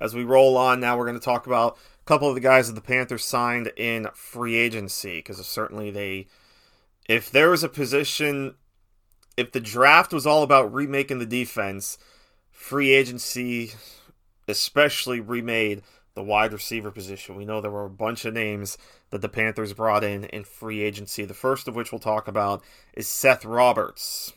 as 0.00 0.14
we 0.14 0.24
roll 0.24 0.56
on 0.56 0.80
now 0.80 0.96
we're 0.96 1.06
going 1.06 1.18
to 1.18 1.24
talk 1.24 1.46
about 1.46 1.76
a 1.76 2.04
couple 2.04 2.28
of 2.28 2.34
the 2.34 2.40
guys 2.40 2.66
that 2.66 2.74
the 2.74 2.80
panthers 2.80 3.24
signed 3.24 3.70
in 3.76 4.08
free 4.14 4.56
agency 4.56 5.18
because 5.18 5.44
certainly 5.46 5.90
they 5.90 6.26
if 7.08 7.30
there 7.30 7.50
was 7.50 7.62
a 7.62 7.68
position 7.68 8.54
if 9.36 9.52
the 9.52 9.60
draft 9.60 10.12
was 10.12 10.26
all 10.26 10.42
about 10.42 10.72
remaking 10.72 11.18
the 11.18 11.26
defense 11.26 11.98
free 12.50 12.90
agency 12.92 13.72
especially 14.48 15.20
remade 15.20 15.82
the 16.14 16.22
wide 16.22 16.52
receiver 16.52 16.90
position. 16.90 17.36
We 17.36 17.44
know 17.44 17.60
there 17.60 17.70
were 17.70 17.84
a 17.84 17.90
bunch 17.90 18.24
of 18.24 18.34
names 18.34 18.76
that 19.10 19.22
the 19.22 19.28
panthers 19.28 19.72
brought 19.72 20.04
in 20.04 20.24
in 20.24 20.44
free 20.44 20.82
agency. 20.82 21.24
The 21.24 21.34
first 21.34 21.68
of 21.68 21.76
which 21.76 21.92
we'll 21.92 21.98
talk 21.98 22.28
about 22.28 22.62
is 22.94 23.08
seth 23.08 23.44
roberts. 23.44 24.32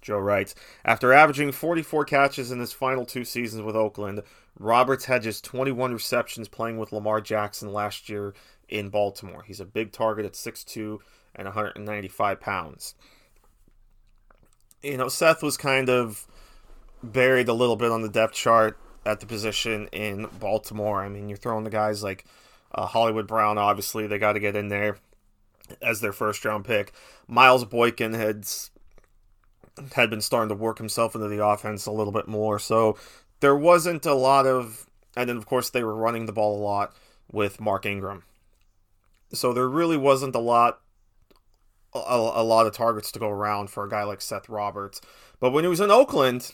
Joe 0.00 0.18
writes 0.18 0.54
After 0.84 1.12
averaging 1.12 1.52
44 1.52 2.04
catches 2.06 2.50
in 2.50 2.58
his 2.58 2.72
final 2.72 3.04
two 3.04 3.24
seasons 3.24 3.62
with 3.62 3.76
Oakland, 3.76 4.22
Roberts 4.58 5.06
had 5.06 5.22
just 5.22 5.44
21 5.44 5.92
receptions 5.92 6.48
playing 6.48 6.78
with 6.78 6.92
Lamar 6.92 7.20
Jackson 7.20 7.72
last 7.72 8.08
year 8.08 8.34
in 8.68 8.88
Baltimore. 8.88 9.42
He's 9.46 9.60
a 9.60 9.64
big 9.64 9.92
target 9.92 10.24
at 10.24 10.32
6'2 10.32 10.98
and 11.34 11.46
195 11.46 12.40
pounds. 12.40 12.94
You 14.82 14.96
know, 14.96 15.08
Seth 15.08 15.42
was 15.42 15.56
kind 15.56 15.88
of 15.88 16.26
buried 17.02 17.48
a 17.48 17.54
little 17.54 17.76
bit 17.76 17.90
on 17.90 18.02
the 18.02 18.08
depth 18.08 18.34
chart 18.34 18.78
at 19.04 19.20
the 19.20 19.26
position 19.26 19.88
in 19.92 20.28
Baltimore. 20.38 21.02
I 21.02 21.08
mean, 21.08 21.28
you're 21.28 21.38
throwing 21.38 21.64
the 21.64 21.70
guys 21.70 22.02
like 22.02 22.24
uh, 22.74 22.86
Hollywood 22.86 23.26
Brown, 23.26 23.58
obviously, 23.58 24.06
they 24.06 24.18
got 24.18 24.32
to 24.32 24.40
get 24.40 24.56
in 24.56 24.68
there 24.68 24.96
as 25.80 26.00
their 26.00 26.12
first 26.12 26.44
round 26.44 26.64
pick. 26.64 26.92
Miles 27.26 27.64
Boykin 27.64 28.14
had 28.14 28.46
had 29.94 30.10
been 30.10 30.20
starting 30.20 30.50
to 30.50 30.54
work 30.54 30.78
himself 30.78 31.14
into 31.14 31.28
the 31.28 31.44
offense 31.44 31.86
a 31.86 31.92
little 31.92 32.12
bit 32.12 32.28
more. 32.28 32.58
So 32.58 32.98
there 33.42 33.56
wasn't 33.56 34.06
a 34.06 34.14
lot 34.14 34.46
of, 34.46 34.86
and 35.16 35.28
then 35.28 35.36
of 35.36 35.46
course 35.46 35.68
they 35.68 35.82
were 35.82 35.96
running 35.96 36.26
the 36.26 36.32
ball 36.32 36.56
a 36.56 36.62
lot 36.62 36.94
with 37.30 37.60
Mark 37.60 37.84
Ingram. 37.84 38.22
So 39.32 39.52
there 39.52 39.68
really 39.68 39.96
wasn't 39.96 40.36
a 40.36 40.38
lot, 40.38 40.80
a, 41.92 41.98
a 41.98 42.44
lot 42.44 42.68
of 42.68 42.72
targets 42.72 43.10
to 43.12 43.18
go 43.18 43.28
around 43.28 43.68
for 43.68 43.84
a 43.84 43.90
guy 43.90 44.04
like 44.04 44.20
Seth 44.20 44.48
Roberts. 44.48 45.00
But 45.40 45.50
when 45.50 45.64
he 45.64 45.68
was 45.68 45.80
in 45.80 45.90
Oakland, 45.90 46.52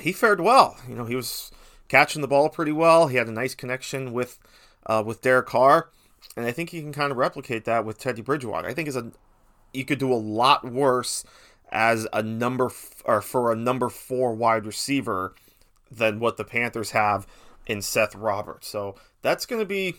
he 0.00 0.10
fared 0.10 0.40
well. 0.40 0.78
You 0.88 0.94
know, 0.94 1.04
he 1.04 1.14
was 1.14 1.50
catching 1.88 2.22
the 2.22 2.28
ball 2.28 2.48
pretty 2.48 2.72
well. 2.72 3.08
He 3.08 3.18
had 3.18 3.28
a 3.28 3.32
nice 3.32 3.54
connection 3.54 4.14
with, 4.14 4.38
uh, 4.86 5.02
with 5.04 5.20
Derek 5.20 5.48
Carr, 5.48 5.90
and 6.34 6.46
I 6.46 6.50
think 6.50 6.70
he 6.70 6.80
can 6.80 6.94
kind 6.94 7.12
of 7.12 7.18
replicate 7.18 7.66
that 7.66 7.84
with 7.84 7.98
Teddy 7.98 8.22
Bridgewater. 8.22 8.66
I 8.66 8.72
think 8.72 8.88
is 8.88 8.96
a, 8.96 9.12
you 9.74 9.84
could 9.84 9.98
do 9.98 10.10
a 10.10 10.14
lot 10.14 10.64
worse 10.64 11.24
as 11.70 12.08
a 12.10 12.22
number 12.22 12.66
f- 12.66 13.02
or 13.04 13.20
for 13.20 13.52
a 13.52 13.56
number 13.56 13.90
four 13.90 14.32
wide 14.32 14.64
receiver 14.64 15.34
than 15.90 16.20
what 16.20 16.36
the 16.36 16.44
Panthers 16.44 16.90
have 16.92 17.26
in 17.66 17.82
Seth 17.82 18.14
Roberts. 18.14 18.68
So 18.68 18.96
that's 19.22 19.46
going 19.46 19.60
to 19.60 19.66
be, 19.66 19.96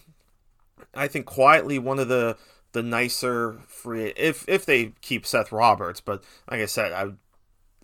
I 0.94 1.08
think, 1.08 1.26
quietly 1.26 1.80
one 1.80 2.00
of 2.00 2.08
the 2.08 2.38
the 2.74 2.82
nicer 2.82 3.60
free 3.68 4.14
if 4.16 4.46
if 4.48 4.66
they 4.66 4.94
keep 5.02 5.26
Seth 5.26 5.52
Roberts. 5.52 6.02
But 6.02 6.24
like 6.50 6.62
I 6.62 6.66
said, 6.66 6.92
I 6.92 7.12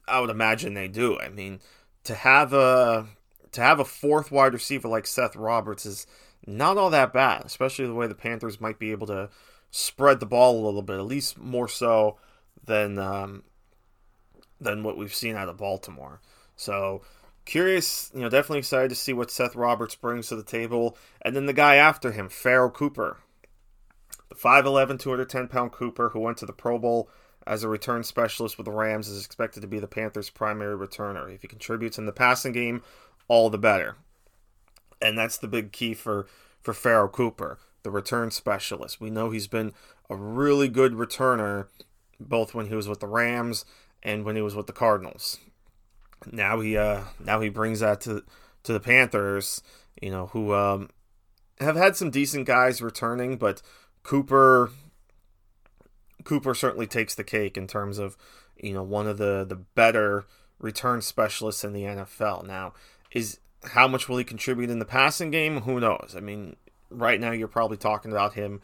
I 0.07 0.21
would 0.21 0.29
imagine 0.29 0.73
they 0.73 0.87
do. 0.87 1.19
I 1.19 1.29
mean, 1.29 1.59
to 2.05 2.15
have 2.15 2.53
a 2.53 3.07
to 3.51 3.61
have 3.61 3.79
a 3.79 3.85
fourth 3.85 4.31
wide 4.31 4.53
receiver 4.53 4.87
like 4.87 5.07
Seth 5.07 5.35
Roberts 5.35 5.85
is 5.85 6.07
not 6.45 6.77
all 6.77 6.89
that 6.91 7.13
bad, 7.13 7.43
especially 7.45 7.85
the 7.85 7.93
way 7.93 8.07
the 8.07 8.15
Panthers 8.15 8.61
might 8.61 8.79
be 8.79 8.91
able 8.91 9.07
to 9.07 9.29
spread 9.71 10.19
the 10.19 10.25
ball 10.25 10.61
a 10.61 10.65
little 10.65 10.81
bit, 10.81 10.97
at 10.97 11.05
least 11.05 11.37
more 11.37 11.67
so 11.67 12.17
than 12.63 12.97
um, 12.97 13.43
than 14.59 14.83
what 14.83 14.97
we've 14.97 15.13
seen 15.13 15.35
out 15.35 15.49
of 15.49 15.57
Baltimore. 15.57 16.21
So 16.55 17.01
curious, 17.47 18.11
you 18.13 18.19
know, 18.19 18.29
definitely 18.29 18.59
excited 18.59 18.89
to 18.89 18.95
see 18.95 19.13
what 19.13 19.31
Seth 19.31 19.55
Roberts 19.55 19.95
brings 19.95 20.27
to 20.27 20.35
the 20.35 20.43
table. 20.43 20.97
And 21.21 21.35
then 21.35 21.47
the 21.47 21.53
guy 21.53 21.75
after 21.75 22.11
him, 22.11 22.29
Pharoh 22.29 22.69
Cooper. 22.69 23.17
The 24.29 24.35
5'11, 24.35 24.99
210 24.99 25.47
pound 25.47 25.71
Cooper, 25.71 26.09
who 26.09 26.19
went 26.19 26.37
to 26.37 26.45
the 26.45 26.53
Pro 26.53 26.77
Bowl 26.77 27.09
as 27.47 27.63
a 27.63 27.69
return 27.69 28.03
specialist 28.03 28.57
with 28.57 28.65
the 28.65 28.71
Rams, 28.71 29.07
is 29.07 29.25
expected 29.25 29.61
to 29.61 29.67
be 29.67 29.79
the 29.79 29.87
Panthers' 29.87 30.29
primary 30.29 30.77
returner. 30.77 31.33
If 31.33 31.41
he 31.41 31.47
contributes 31.47 31.97
in 31.97 32.05
the 32.05 32.11
passing 32.11 32.51
game, 32.51 32.83
all 33.29 33.49
the 33.49 33.57
better. 33.57 33.95
And 35.01 35.17
that's 35.17 35.37
the 35.37 35.47
big 35.47 35.71
key 35.71 35.93
for, 35.93 36.27
for 36.59 36.73
Pharoh 36.73 37.07
Cooper, 37.07 37.57
the 37.83 37.91
return 37.91 38.29
specialist. 38.29 38.99
We 38.99 39.09
know 39.09 39.29
he's 39.29 39.47
been 39.47 39.71
a 40.09 40.15
really 40.15 40.67
good 40.67 40.93
returner, 40.93 41.67
both 42.19 42.53
when 42.53 42.67
he 42.67 42.75
was 42.75 42.89
with 42.89 42.99
the 42.99 43.07
Rams 43.07 43.63
and 44.03 44.25
when 44.25 44.35
he 44.35 44.41
was 44.41 44.55
with 44.55 44.67
the 44.67 44.73
Cardinals 44.73 45.37
now 46.31 46.59
he 46.59 46.77
uh 46.77 47.03
now 47.24 47.39
he 47.41 47.50
brings 47.50 47.79
that 47.81 48.01
to 48.01 48.24
to 48.63 48.74
the 48.74 48.79
Panthers, 48.79 49.62
you 50.01 50.09
know, 50.09 50.27
who 50.27 50.53
um 50.53 50.89
have 51.59 51.75
had 51.75 51.95
some 51.95 52.12
decent 52.12 52.45
guys 52.45 52.81
returning, 52.81 53.38
but 53.38 53.62
Cooper 54.03 54.71
Cooper 56.24 56.53
certainly 56.53 56.88
takes 56.88 57.15
the 57.15 57.24
cake 57.24 57.57
in 57.57 57.67
terms 57.67 57.97
of, 57.97 58.17
you 58.57 58.74
know, 58.74 58.83
one 58.83 59.07
of 59.07 59.17
the 59.17 59.45
the 59.47 59.55
better 59.55 60.25
return 60.59 61.01
specialists 61.01 61.63
in 61.63 61.74
the 61.74 61.83
NFL. 61.83 62.45
Now, 62.45 62.74
is 63.12 63.39
how 63.63 63.88
much 63.88 64.07
will 64.07 64.17
he 64.17 64.24
contribute 64.24 64.69
in 64.69 64.79
the 64.79 64.86
passing 64.86 65.31
game? 65.31 65.62
Who 65.62 65.79
knows? 65.79 66.15
I 66.15 66.19
mean, 66.19 66.55
right 66.89 67.19
now 67.19 67.31
you're 67.31 67.47
probably 67.47 67.77
talking 67.77 68.12
about 68.12 68.33
him 68.33 68.62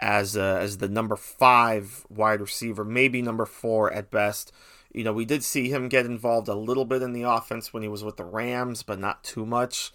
as 0.00 0.36
uh, 0.36 0.58
as 0.60 0.78
the 0.78 0.88
number 0.88 1.16
5 1.16 2.06
wide 2.08 2.40
receiver, 2.40 2.84
maybe 2.84 3.22
number 3.22 3.46
4 3.46 3.92
at 3.92 4.10
best 4.10 4.52
you 4.92 5.04
know, 5.04 5.12
we 5.12 5.24
did 5.24 5.44
see 5.44 5.68
him 5.68 5.88
get 5.88 6.06
involved 6.06 6.48
a 6.48 6.54
little 6.54 6.84
bit 6.84 7.02
in 7.02 7.12
the 7.12 7.22
offense 7.22 7.72
when 7.72 7.82
he 7.82 7.88
was 7.88 8.02
with 8.02 8.16
the 8.16 8.24
Rams, 8.24 8.82
but 8.82 8.98
not 8.98 9.22
too 9.22 9.44
much. 9.44 9.92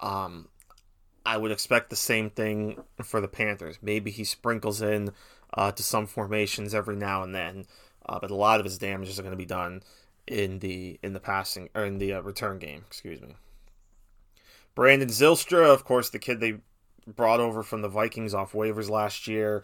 Um, 0.00 0.48
I 1.24 1.36
would 1.36 1.52
expect 1.52 1.90
the 1.90 1.96
same 1.96 2.30
thing 2.30 2.82
for 3.02 3.20
the 3.20 3.28
Panthers. 3.28 3.78
Maybe 3.82 4.10
he 4.10 4.24
sprinkles 4.24 4.80
in 4.80 5.12
uh, 5.54 5.72
to 5.72 5.82
some 5.82 6.06
formations 6.06 6.74
every 6.74 6.96
now 6.96 7.22
and 7.22 7.34
then, 7.34 7.66
uh, 8.06 8.18
but 8.18 8.30
a 8.30 8.36
lot 8.36 8.60
of 8.60 8.64
his 8.64 8.78
damages 8.78 9.18
are 9.18 9.22
going 9.22 9.32
to 9.32 9.36
be 9.36 9.44
done 9.44 9.82
in 10.26 10.60
the 10.60 10.98
in 11.02 11.12
the 11.12 11.20
passing 11.20 11.68
or 11.74 11.84
in 11.84 11.98
the 11.98 12.14
uh, 12.14 12.20
return 12.20 12.58
game. 12.58 12.84
Excuse 12.86 13.20
me. 13.20 13.34
Brandon 14.74 15.08
Zylstra, 15.08 15.66
of 15.66 15.84
course, 15.84 16.08
the 16.08 16.18
kid 16.18 16.40
they 16.40 16.60
brought 17.06 17.40
over 17.40 17.62
from 17.62 17.82
the 17.82 17.88
Vikings 17.88 18.32
off 18.32 18.52
waivers 18.52 18.88
last 18.88 19.26
year. 19.26 19.62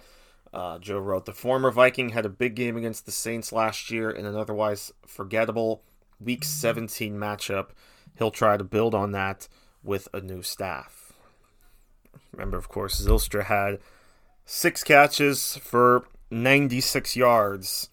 Uh, 0.56 0.78
Joe 0.78 0.98
wrote 0.98 1.26
the 1.26 1.34
former 1.34 1.70
Viking 1.70 2.08
had 2.08 2.24
a 2.24 2.30
big 2.30 2.54
game 2.54 2.78
against 2.78 3.04
the 3.04 3.12
Saints 3.12 3.52
last 3.52 3.90
year 3.90 4.10
in 4.10 4.24
an 4.24 4.34
otherwise 4.34 4.90
forgettable 5.06 5.82
Week 6.18 6.44
17 6.44 7.14
matchup. 7.14 7.72
He'll 8.16 8.30
try 8.30 8.56
to 8.56 8.64
build 8.64 8.94
on 8.94 9.12
that 9.12 9.48
with 9.84 10.08
a 10.14 10.20
new 10.22 10.40
staff. 10.40 11.12
Remember, 12.32 12.56
of 12.56 12.70
course, 12.70 12.98
Zylstra 12.98 13.44
had 13.44 13.80
six 14.46 14.82
catches 14.82 15.58
for 15.58 16.08
96 16.30 17.16
yards 17.16 17.90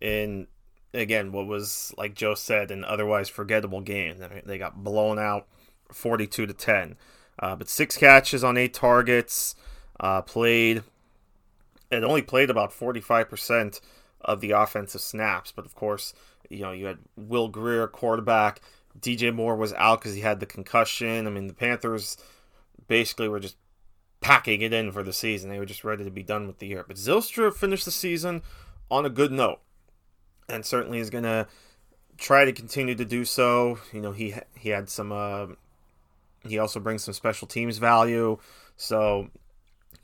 in, 0.00 0.46
again, 0.94 1.32
what 1.32 1.48
was, 1.48 1.92
like 1.98 2.14
Joe 2.14 2.36
said, 2.36 2.70
an 2.70 2.84
otherwise 2.84 3.28
forgettable 3.28 3.80
game. 3.80 4.24
They 4.46 4.58
got 4.58 4.84
blown 4.84 5.18
out 5.18 5.48
42 5.90 6.46
to 6.46 6.54
10. 6.54 6.96
Uh, 7.40 7.56
but 7.56 7.68
six 7.68 7.96
catches 7.96 8.44
on 8.44 8.56
eight 8.56 8.72
targets, 8.72 9.56
uh, 9.98 10.22
played, 10.22 10.84
it 11.90 12.04
only 12.04 12.22
played 12.22 12.50
about 12.50 12.70
45% 12.70 13.80
of 14.20 14.40
the 14.40 14.50
offensive 14.52 15.00
snaps. 15.00 15.52
But 15.52 15.66
of 15.66 15.74
course, 15.74 16.12
you 16.48 16.62
know, 16.62 16.72
you 16.72 16.86
had 16.86 16.98
Will 17.16 17.48
Grier, 17.48 17.86
quarterback. 17.86 18.60
DJ 18.98 19.32
Moore 19.32 19.56
was 19.56 19.72
out 19.74 20.00
because 20.00 20.14
he 20.14 20.22
had 20.22 20.40
the 20.40 20.46
concussion. 20.46 21.26
I 21.26 21.30
mean, 21.30 21.46
the 21.46 21.54
Panthers 21.54 22.16
basically 22.88 23.28
were 23.28 23.40
just 23.40 23.56
packing 24.20 24.62
it 24.62 24.72
in 24.72 24.90
for 24.90 25.02
the 25.02 25.12
season. 25.12 25.50
They 25.50 25.58
were 25.58 25.66
just 25.66 25.84
ready 25.84 26.04
to 26.04 26.10
be 26.10 26.22
done 26.22 26.46
with 26.46 26.58
the 26.58 26.66
year. 26.66 26.84
But 26.86 26.96
Zylstra 26.96 27.54
finished 27.54 27.84
the 27.84 27.90
season 27.90 28.42
on 28.90 29.06
a 29.06 29.10
good 29.10 29.30
note, 29.30 29.60
and 30.48 30.64
certainly 30.64 30.98
is 30.98 31.10
going 31.10 31.24
to 31.24 31.46
try 32.16 32.44
to 32.44 32.52
continue 32.52 32.94
to 32.96 33.04
do 33.04 33.24
so. 33.24 33.78
You 33.92 34.00
know, 34.00 34.12
he 34.12 34.34
he 34.56 34.70
had 34.70 34.88
some. 34.88 35.12
Uh, 35.12 35.48
he 36.46 36.58
also 36.58 36.80
brings 36.80 37.04
some 37.04 37.14
special 37.14 37.46
teams 37.46 37.78
value, 37.78 38.38
so 38.76 39.28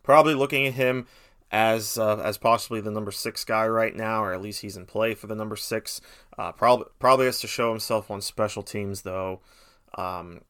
probably 0.03 0.35
looking 0.35 0.67
at 0.67 0.75
him 0.75 1.07
as 1.51 1.99
uh, 1.99 2.17
as 2.19 2.39
possibly 2.39 2.81
the 2.81 2.91
number 2.91 3.11
six 3.11 3.45
guy 3.45 3.67
right 3.67 3.95
now, 3.95 4.25
or 4.25 4.33
at 4.33 4.43
least 4.43 4.63
he's 4.63 4.77
in 4.77 4.87
play 4.87 5.15
for 5.15 5.27
the 5.27 5.35
number 5.35 5.57
six. 5.57 6.01
Uh, 6.39 6.53
probably 6.53 6.87
probably 6.99 7.27
has 7.27 7.41
to 7.41 7.47
show 7.47 7.71
himself 7.71 8.11
on 8.11 8.21
special 8.21 8.63
teams 8.63 9.03
though. 9.03 9.41
Um, 9.97 10.41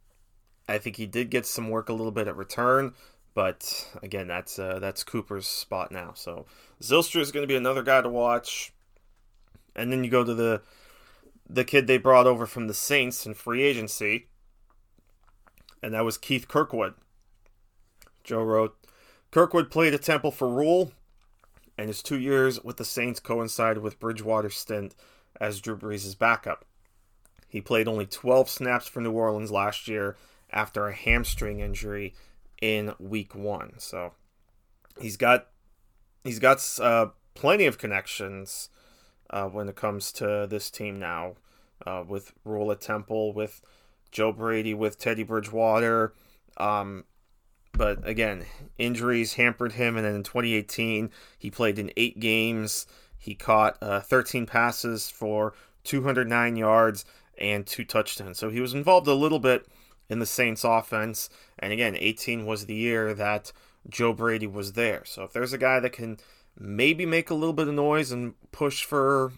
I 0.68 0.78
think 0.78 0.96
he 0.96 1.06
did 1.06 1.30
get 1.30 1.46
some 1.46 1.68
work 1.68 1.88
a 1.88 1.92
little 1.92 2.12
bit 2.12 2.28
at 2.28 2.36
return, 2.36 2.94
but 3.34 3.88
again, 4.02 4.28
that's 4.28 4.58
uh, 4.58 4.78
that's 4.78 5.04
Cooper's 5.04 5.46
spot 5.46 5.92
now. 5.92 6.12
So 6.14 6.46
Zylstra 6.80 7.20
is 7.20 7.32
going 7.32 7.42
to 7.42 7.52
be 7.52 7.56
another 7.56 7.82
guy 7.82 8.00
to 8.00 8.08
watch. 8.08 8.72
And 9.76 9.92
then 9.92 10.04
you 10.04 10.10
go 10.10 10.24
to 10.24 10.34
the 10.34 10.62
the 11.48 11.64
kid 11.64 11.86
they 11.86 11.98
brought 11.98 12.26
over 12.26 12.46
from 12.46 12.68
the 12.68 12.74
Saints 12.74 13.26
in 13.26 13.34
free 13.34 13.62
agency, 13.62 14.28
and 15.82 15.92
that 15.92 16.04
was 16.04 16.16
Keith 16.16 16.48
Kirkwood. 16.48 16.94
Joe 18.22 18.42
wrote, 18.42 18.76
Kirkwood 19.34 19.68
played 19.68 19.94
at 19.94 20.02
Temple 20.02 20.30
for 20.30 20.48
Rhule, 20.48 20.92
and 21.76 21.88
his 21.88 22.04
two 22.04 22.20
years 22.20 22.62
with 22.62 22.76
the 22.76 22.84
Saints 22.84 23.18
coincided 23.18 23.82
with 23.82 23.98
Bridgewater's 23.98 24.54
stint 24.54 24.94
as 25.40 25.60
Drew 25.60 25.76
Brees' 25.76 26.16
backup. 26.16 26.64
He 27.48 27.60
played 27.60 27.88
only 27.88 28.06
12 28.06 28.48
snaps 28.48 28.86
for 28.86 29.00
New 29.00 29.10
Orleans 29.10 29.50
last 29.50 29.88
year 29.88 30.16
after 30.52 30.86
a 30.86 30.94
hamstring 30.94 31.58
injury 31.58 32.14
in 32.62 32.94
Week 33.00 33.34
One. 33.34 33.72
So 33.78 34.12
he's 35.00 35.16
got 35.16 35.48
he's 36.22 36.38
got 36.38 36.64
uh, 36.80 37.06
plenty 37.34 37.66
of 37.66 37.76
connections 37.76 38.68
uh, 39.30 39.48
when 39.48 39.68
it 39.68 39.74
comes 39.74 40.12
to 40.12 40.46
this 40.48 40.70
team 40.70 41.00
now, 41.00 41.34
uh, 41.84 42.04
with 42.06 42.34
Rhule 42.44 42.70
at 42.70 42.80
Temple, 42.80 43.32
with 43.32 43.62
Joe 44.12 44.30
Brady, 44.30 44.74
with 44.74 44.96
Teddy 44.96 45.24
Bridgewater. 45.24 46.14
Um, 46.56 47.02
but 47.76 48.06
again, 48.06 48.44
injuries 48.78 49.34
hampered 49.34 49.72
him, 49.72 49.96
and 49.96 50.04
then 50.04 50.14
in 50.14 50.22
2018, 50.22 51.10
he 51.38 51.50
played 51.50 51.78
in 51.78 51.90
eight 51.96 52.20
games. 52.20 52.86
He 53.18 53.34
caught 53.34 53.76
uh, 53.82 54.00
13 54.00 54.46
passes 54.46 55.10
for 55.10 55.54
209 55.84 56.56
yards 56.56 57.04
and 57.38 57.66
two 57.66 57.84
touchdowns. 57.84 58.38
So 58.38 58.50
he 58.50 58.60
was 58.60 58.74
involved 58.74 59.06
a 59.06 59.14
little 59.14 59.38
bit 59.38 59.66
in 60.08 60.18
the 60.18 60.26
Saints 60.26 60.64
offense. 60.64 61.28
And 61.58 61.72
again, 61.72 61.96
18 61.98 62.46
was 62.46 62.66
the 62.66 62.74
year 62.74 63.14
that 63.14 63.52
Joe 63.88 64.12
Brady 64.12 64.46
was 64.46 64.72
there. 64.72 65.02
So 65.04 65.24
if 65.24 65.32
there's 65.32 65.52
a 65.52 65.58
guy 65.58 65.80
that 65.80 65.92
can 65.92 66.18
maybe 66.58 67.04
make 67.04 67.30
a 67.30 67.34
little 67.34 67.52
bit 67.52 67.68
of 67.68 67.74
noise 67.74 68.12
and 68.12 68.34
push 68.52 68.84
for 68.84 69.32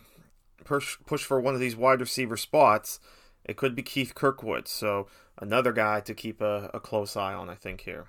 push 0.65 0.99
push 1.07 1.23
for 1.23 1.41
one 1.41 1.55
of 1.55 1.61
these 1.61 1.77
wide 1.77 2.01
receiver 2.01 2.37
spots, 2.37 3.01
it 3.45 3.57
could 3.57 3.75
be 3.75 3.83
Keith 3.83 4.15
Kirkwood. 4.15 4.69
So 4.69 5.07
another 5.39 5.73
guy 5.73 6.01
to 6.01 6.15
keep 6.15 6.41
a, 6.41 6.71
a 6.75 6.81
close 6.81 7.17
eye 7.17 7.35
on, 7.35 7.49
I 7.49 7.55
think 7.55 7.83
here. 7.83 8.07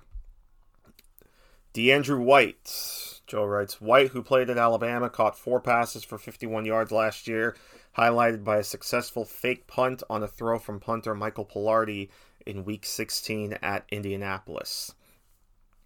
DeAndrew 1.78 2.18
White. 2.18 3.20
Joe 3.28 3.44
writes 3.44 3.80
White, 3.80 4.08
who 4.08 4.20
played 4.20 4.50
at 4.50 4.58
Alabama, 4.58 5.08
caught 5.08 5.38
four 5.38 5.60
passes 5.60 6.02
for 6.02 6.18
51 6.18 6.64
yards 6.64 6.90
last 6.90 7.28
year, 7.28 7.54
highlighted 7.96 8.42
by 8.42 8.56
a 8.56 8.64
successful 8.64 9.24
fake 9.24 9.68
punt 9.68 10.02
on 10.10 10.24
a 10.24 10.26
throw 10.26 10.58
from 10.58 10.80
punter 10.80 11.14
Michael 11.14 11.44
Palardy 11.44 12.08
in 12.44 12.64
Week 12.64 12.84
16 12.84 13.58
at 13.62 13.84
Indianapolis. 13.92 14.92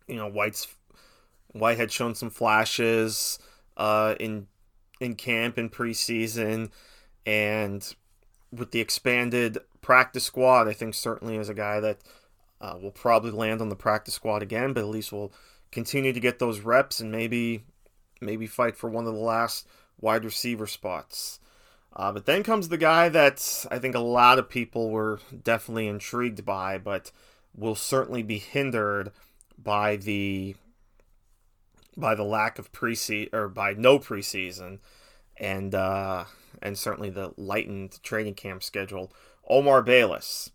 You 0.08 0.16
know, 0.16 0.30
White's 0.30 0.66
White 1.48 1.76
had 1.76 1.92
shown 1.92 2.14
some 2.14 2.30
flashes 2.30 3.38
uh, 3.76 4.14
in 4.18 4.46
in 4.98 5.14
camp 5.14 5.58
and 5.58 5.70
preseason, 5.70 6.70
and 7.26 7.94
with 8.50 8.70
the 8.70 8.80
expanded 8.80 9.58
practice 9.82 10.24
squad, 10.24 10.68
I 10.68 10.72
think 10.72 10.94
certainly 10.94 11.36
is 11.36 11.50
a 11.50 11.54
guy 11.54 11.80
that 11.80 11.98
uh, 12.62 12.78
will 12.80 12.92
probably 12.92 13.32
land 13.32 13.60
on 13.60 13.68
the 13.68 13.76
practice 13.76 14.14
squad 14.14 14.42
again, 14.42 14.72
but 14.72 14.80
at 14.80 14.86
least 14.86 15.12
will 15.12 15.34
continue 15.72 16.12
to 16.12 16.20
get 16.20 16.38
those 16.38 16.60
reps 16.60 17.00
and 17.00 17.10
maybe 17.10 17.64
maybe 18.20 18.46
fight 18.46 18.76
for 18.76 18.88
one 18.88 19.06
of 19.06 19.14
the 19.14 19.20
last 19.20 19.66
wide 20.00 20.24
receiver 20.24 20.66
spots. 20.66 21.40
Uh, 21.94 22.12
but 22.12 22.24
then 22.24 22.42
comes 22.42 22.68
the 22.68 22.78
guy 22.78 23.08
that 23.08 23.66
I 23.70 23.78
think 23.78 23.94
a 23.94 24.00
lot 24.00 24.38
of 24.38 24.48
people 24.48 24.90
were 24.90 25.20
definitely 25.42 25.88
intrigued 25.88 26.44
by, 26.44 26.78
but 26.78 27.10
will 27.54 27.74
certainly 27.74 28.22
be 28.22 28.38
hindered 28.38 29.10
by 29.58 29.96
the 29.96 30.54
by 31.94 32.14
the 32.14 32.24
lack 32.24 32.58
of 32.58 32.72
preseason 32.72 33.32
or 33.34 33.48
by 33.48 33.74
no 33.74 33.98
preseason, 33.98 34.78
and 35.36 35.74
uh, 35.74 36.24
and 36.62 36.78
certainly 36.78 37.10
the 37.10 37.32
lightened 37.36 38.02
training 38.02 38.34
camp 38.34 38.62
schedule. 38.62 39.12
Omar 39.48 39.82
Bayless. 39.82 40.50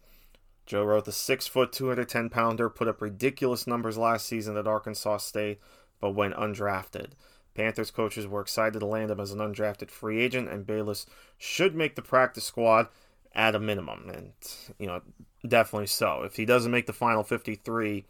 Joe 0.67 0.83
wrote 0.83 1.05
the 1.05 1.11
six 1.13 1.47
foot, 1.47 1.71
210 1.71 2.29
pounder 2.29 2.69
put 2.69 2.89
up 2.89 3.01
ridiculous 3.01 3.65
numbers 3.65 3.97
last 3.97 4.25
season 4.25 4.57
at 4.57 4.67
Arkansas 4.67 5.17
State, 5.17 5.59
but 5.99 6.11
went 6.11 6.35
undrafted. 6.35 7.11
Panthers 7.55 7.89
coaches 7.89 8.27
were 8.27 8.41
excited 8.41 8.79
to 8.79 8.85
land 8.85 9.09
him 9.09 9.19
as 9.19 9.31
an 9.31 9.39
undrafted 9.39 9.89
free 9.89 10.21
agent, 10.21 10.49
and 10.49 10.67
Bayless 10.67 11.07
should 11.37 11.73
make 11.73 11.95
the 11.95 12.01
practice 12.01 12.43
squad 12.43 12.87
at 13.33 13.55
a 13.55 13.59
minimum. 13.59 14.09
And, 14.13 14.33
you 14.77 14.87
know, 14.87 15.01
definitely 15.47 15.87
so. 15.87 16.21
If 16.23 16.35
he 16.35 16.45
doesn't 16.45 16.71
make 16.71 16.85
the 16.85 16.93
final 16.93 17.23
53, 17.23 18.05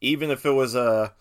even 0.00 0.30
if 0.30 0.46
it 0.46 0.52
was 0.52 0.74
a. 0.74 1.12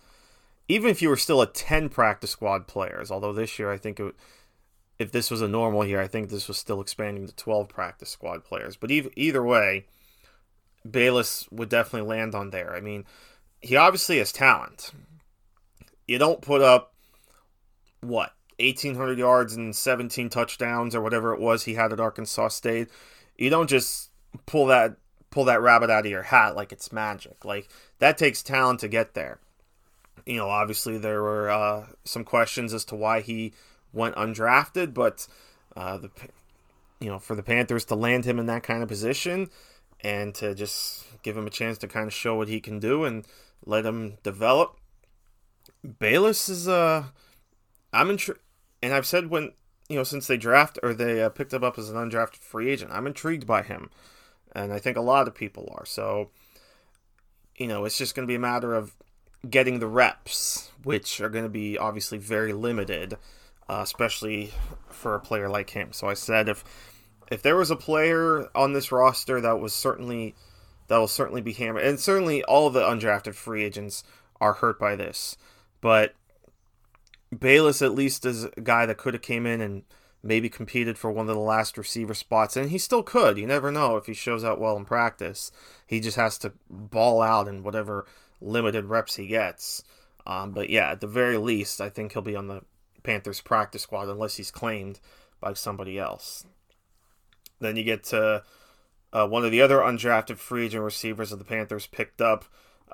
Even 0.69 0.91
if 0.91 1.01
you 1.01 1.07
were 1.07 1.17
still 1.17 1.41
a 1.41 1.47
10 1.47 1.87
practice 1.87 2.31
squad 2.31 2.67
players, 2.67 3.09
although 3.09 3.31
this 3.31 3.57
year 3.57 3.71
I 3.71 3.77
think 3.77 4.01
it, 4.01 4.13
if 4.99 5.13
this 5.13 5.31
was 5.31 5.41
a 5.41 5.47
normal 5.47 5.85
year, 5.85 6.01
I 6.01 6.07
think 6.07 6.29
this 6.29 6.49
was 6.49 6.57
still 6.57 6.81
expanding 6.81 7.25
to 7.25 7.33
12 7.35 7.69
practice 7.69 8.09
squad 8.09 8.43
players. 8.43 8.75
But 8.75 8.91
either, 8.91 9.09
either 9.15 9.41
way, 9.43 9.85
Bayless 10.89 11.47
would 11.51 11.69
definitely 11.69 12.07
land 12.07 12.35
on 12.35 12.49
there. 12.49 12.75
I 12.75 12.81
mean, 12.81 13.05
he 13.61 13.75
obviously 13.75 14.17
has 14.19 14.31
talent. 14.31 14.91
You 16.07 16.17
don't 16.17 16.41
put 16.41 16.61
up 16.61 16.93
what 18.01 18.33
1800 18.59 19.17
yards 19.17 19.55
and 19.55 19.75
17 19.75 20.29
touchdowns 20.29 20.95
or 20.95 21.01
whatever 21.01 21.33
it 21.33 21.39
was 21.39 21.63
he 21.63 21.75
had 21.75 21.93
at 21.93 21.99
Arkansas 21.99 22.49
State. 22.49 22.89
You 23.37 23.49
don't 23.49 23.69
just 23.69 24.09
pull 24.45 24.67
that 24.67 24.97
pull 25.29 25.45
that 25.45 25.61
rabbit 25.61 25.89
out 25.89 26.05
of 26.05 26.11
your 26.11 26.23
hat 26.23 26.55
like 26.55 26.71
it's 26.71 26.91
magic. 26.91 27.43
Like 27.43 27.69
that 27.99 28.17
takes 28.17 28.41
talent 28.41 28.79
to 28.79 28.87
get 28.87 29.13
there. 29.13 29.39
You 30.25 30.37
know, 30.37 30.49
obviously 30.49 30.97
there 30.97 31.21
were 31.21 31.49
uh, 31.49 31.85
some 32.03 32.23
questions 32.23 32.73
as 32.73 32.85
to 32.85 32.95
why 32.95 33.21
he 33.21 33.53
went 33.93 34.15
undrafted, 34.15 34.93
but 34.93 35.27
uh, 35.75 35.97
the 35.97 36.09
you 36.99 37.09
know 37.09 37.19
for 37.19 37.35
the 37.35 37.43
Panthers 37.43 37.85
to 37.85 37.95
land 37.95 38.25
him 38.25 38.39
in 38.39 38.47
that 38.47 38.63
kind 38.63 38.81
of 38.81 38.89
position 38.89 39.49
and 40.01 40.33
to 40.35 40.53
just 40.53 41.05
give 41.23 41.35
him 41.35 41.47
a 41.47 41.51
chance 41.51 41.77
to 41.79 41.87
kind 41.87 42.07
of 42.07 42.13
show 42.13 42.35
what 42.35 42.47
he 42.47 42.59
can 42.59 42.79
do 42.79 43.03
and 43.03 43.25
let 43.65 43.85
him 43.85 44.17
develop. 44.23 44.77
Bayless 45.99 46.49
is 46.49 46.67
uh 46.67 47.05
I'm 47.93 48.09
intrigued, 48.09 48.41
and 48.81 48.93
I've 48.93 49.05
said 49.05 49.29
when 49.29 49.53
you 49.89 49.95
know 49.95 50.03
since 50.03 50.27
they 50.27 50.37
draft 50.37 50.77
or 50.83 50.93
they 50.93 51.21
uh, 51.21 51.29
picked 51.29 51.53
him 51.53 51.63
up 51.63 51.77
as 51.77 51.89
an 51.89 51.95
undrafted 51.95 52.39
free 52.39 52.69
agent, 52.69 52.91
I'm 52.91 53.07
intrigued 53.07 53.47
by 53.47 53.63
him, 53.63 53.89
and 54.53 54.73
I 54.73 54.79
think 54.79 54.97
a 54.97 55.01
lot 55.01 55.27
of 55.27 55.35
people 55.35 55.73
are. 55.77 55.85
So, 55.85 56.29
you 57.57 57.67
know, 57.67 57.85
it's 57.85 57.97
just 57.97 58.15
going 58.15 58.27
to 58.27 58.31
be 58.31 58.35
a 58.35 58.39
matter 58.39 58.73
of 58.73 58.95
getting 59.49 59.79
the 59.79 59.87
reps, 59.87 60.71
which 60.83 61.21
are 61.21 61.29
going 61.29 61.45
to 61.45 61.49
be 61.49 61.77
obviously 61.77 62.17
very 62.17 62.53
limited, 62.53 63.17
uh, 63.69 63.81
especially 63.83 64.53
for 64.89 65.15
a 65.15 65.19
player 65.19 65.47
like 65.49 65.71
him. 65.71 65.93
So 65.93 66.07
I 66.07 66.13
said 66.13 66.49
if 66.49 66.63
if 67.31 67.41
there 67.41 67.55
was 67.55 67.71
a 67.71 67.75
player 67.75 68.47
on 68.55 68.73
this 68.73 68.91
roster 68.91 69.41
that 69.41 69.59
was 69.59 69.73
certainly 69.73 70.35
that 70.87 70.97
will 70.97 71.07
certainly 71.07 71.41
be 71.41 71.53
hammered. 71.53 71.83
And 71.83 71.99
certainly 71.99 72.43
all 72.43 72.69
the 72.69 72.81
undrafted 72.81 73.35
free 73.35 73.63
agents 73.63 74.03
are 74.39 74.53
hurt 74.53 74.79
by 74.79 74.95
this. 74.95 75.37
But 75.81 76.13
Bayless 77.37 77.81
at 77.81 77.93
least 77.93 78.25
is 78.25 78.45
a 78.45 78.61
guy 78.61 78.85
that 78.85 78.97
could 78.97 79.13
have 79.13 79.21
came 79.21 79.45
in 79.45 79.59
and 79.59 79.83
maybe 80.23 80.49
competed 80.49 80.97
for 80.97 81.11
one 81.11 81.29
of 81.29 81.35
the 81.35 81.41
last 81.41 81.77
receiver 81.77 82.13
spots, 82.13 82.57
and 82.57 82.69
he 82.69 82.77
still 82.77 83.03
could. 83.03 83.37
You 83.37 83.45
never 83.45 83.71
know 83.71 83.97
if 83.97 84.05
he 84.05 84.13
shows 84.13 84.43
out 84.43 84.59
well 84.59 84.77
in 84.77 84.85
practice. 84.85 85.51
He 85.85 85.99
just 85.99 86.17
has 86.17 86.37
to 86.39 86.53
ball 86.69 87.21
out 87.21 87.47
in 87.47 87.63
whatever 87.63 88.05
limited 88.41 88.85
reps 88.85 89.15
he 89.15 89.27
gets. 89.27 89.83
Um, 90.25 90.51
but 90.51 90.69
yeah, 90.69 90.91
at 90.91 91.01
the 91.01 91.07
very 91.07 91.37
least, 91.37 91.79
I 91.79 91.89
think 91.89 92.13
he'll 92.13 92.21
be 92.21 92.35
on 92.35 92.47
the 92.47 92.61
Panthers 93.03 93.41
practice 93.41 93.83
squad 93.83 94.09
unless 94.09 94.35
he's 94.35 94.51
claimed 94.51 94.99
by 95.39 95.53
somebody 95.53 95.99
else. 95.99 96.45
Then 97.59 97.75
you 97.75 97.83
get 97.83 98.03
to 98.05 98.43
uh, 99.13 99.27
one 99.27 99.45
of 99.45 99.51
the 99.51 99.61
other 99.61 99.77
undrafted 99.77 100.37
free 100.37 100.65
agent 100.65 100.83
receivers 100.83 101.31
of 101.31 101.39
the 101.39 101.45
Panthers 101.45 101.87
picked 101.87 102.21
up 102.21 102.45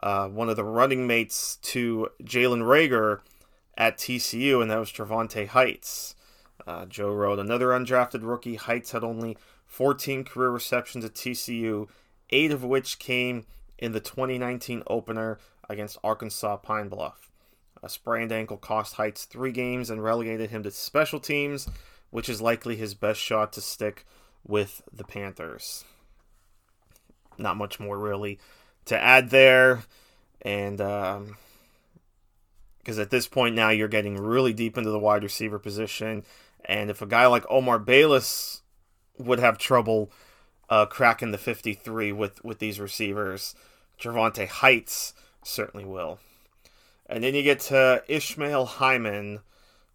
uh, 0.02 0.28
one 0.28 0.50
of 0.50 0.56
the 0.56 0.64
running 0.64 1.08
mates 1.08 1.58
to 1.58 2.10
Jalen 2.24 2.64
Reagor 2.64 3.20
at 3.78 3.98
TCU, 3.98 4.62
and 4.62 4.70
that 4.70 4.80
was 4.80 4.92
TreVontae 4.92 5.48
Hights. 5.48 6.16
Uh, 6.66 6.86
Joe 6.86 7.14
wrote 7.14 7.40
another 7.40 7.68
undrafted 7.68 8.22
rookie. 8.24 8.56
Hights 8.56 8.92
had 8.92 9.04
only 9.04 9.38
14 9.66 10.24
career 10.24 10.50
receptions 10.50 11.04
at 11.04 11.14
TCU, 11.14 11.88
eight 12.30 12.52
of 12.52 12.64
which 12.64 13.00
came 13.00 13.46
in 13.78 13.92
the 13.92 14.00
2019 14.00 14.84
opener 14.88 15.40
against 15.70 15.98
Arkansas 16.04 16.58
Pine 16.58 16.90
Bluff. 16.90 17.32
A 17.82 17.90
sprained 17.90 18.32
ankle 18.32 18.58
cost 18.58 18.96
Hights 18.96 19.26
three 19.26 19.52
games 19.52 19.90
and 19.90 20.04
relegated 20.04 20.52
him 20.52 20.64
to 20.64 20.72
special 20.72 21.20
teams, 21.20 21.68
which 22.12 22.30
is 22.30 22.42
likely 22.42 22.76
his 22.76 22.94
best 22.94 23.20
shot 23.20 23.52
to 23.54 23.62
stick 23.62 24.06
with 24.48 24.82
the 24.92 25.04
Panthers. 25.04 25.86
Not 27.38 27.58
much 27.58 27.80
more 27.80 27.98
really 27.98 28.40
to 28.86 29.00
add 29.00 29.30
there. 29.30 29.84
And 30.42 30.80
um, 30.82 31.38
because 32.80 33.00
at 33.00 33.10
this 33.10 33.28
point 33.28 33.56
now 33.56 33.70
you're 33.70 33.88
getting 33.88 34.18
really 34.18 34.54
deep 34.54 34.78
into 34.78 34.92
the 34.92 35.00
wide 35.00 35.24
receiver 35.24 35.60
position. 35.60 36.24
And 36.66 36.90
if 36.90 37.02
a 37.02 37.06
guy 37.06 37.26
like 37.28 37.46
Omar 37.50 37.80
Bayless 37.80 38.62
would 39.18 39.40
have 39.40 39.58
trouble 39.58 40.12
uh, 40.70 40.86
cracking 40.86 41.32
the 41.32 41.38
53 41.38 42.12
with, 42.12 42.44
with 42.44 42.60
these 42.60 42.80
receivers, 42.80 43.56
TreVontae 44.00 44.48
Hights 44.48 45.14
certainly 45.44 45.86
will. 45.86 46.20
And 47.06 47.24
then 47.24 47.36
you 47.36 47.44
get 47.44 47.60
to 47.62 48.04
Ishmael 48.08 48.66
Hyman. 48.66 49.40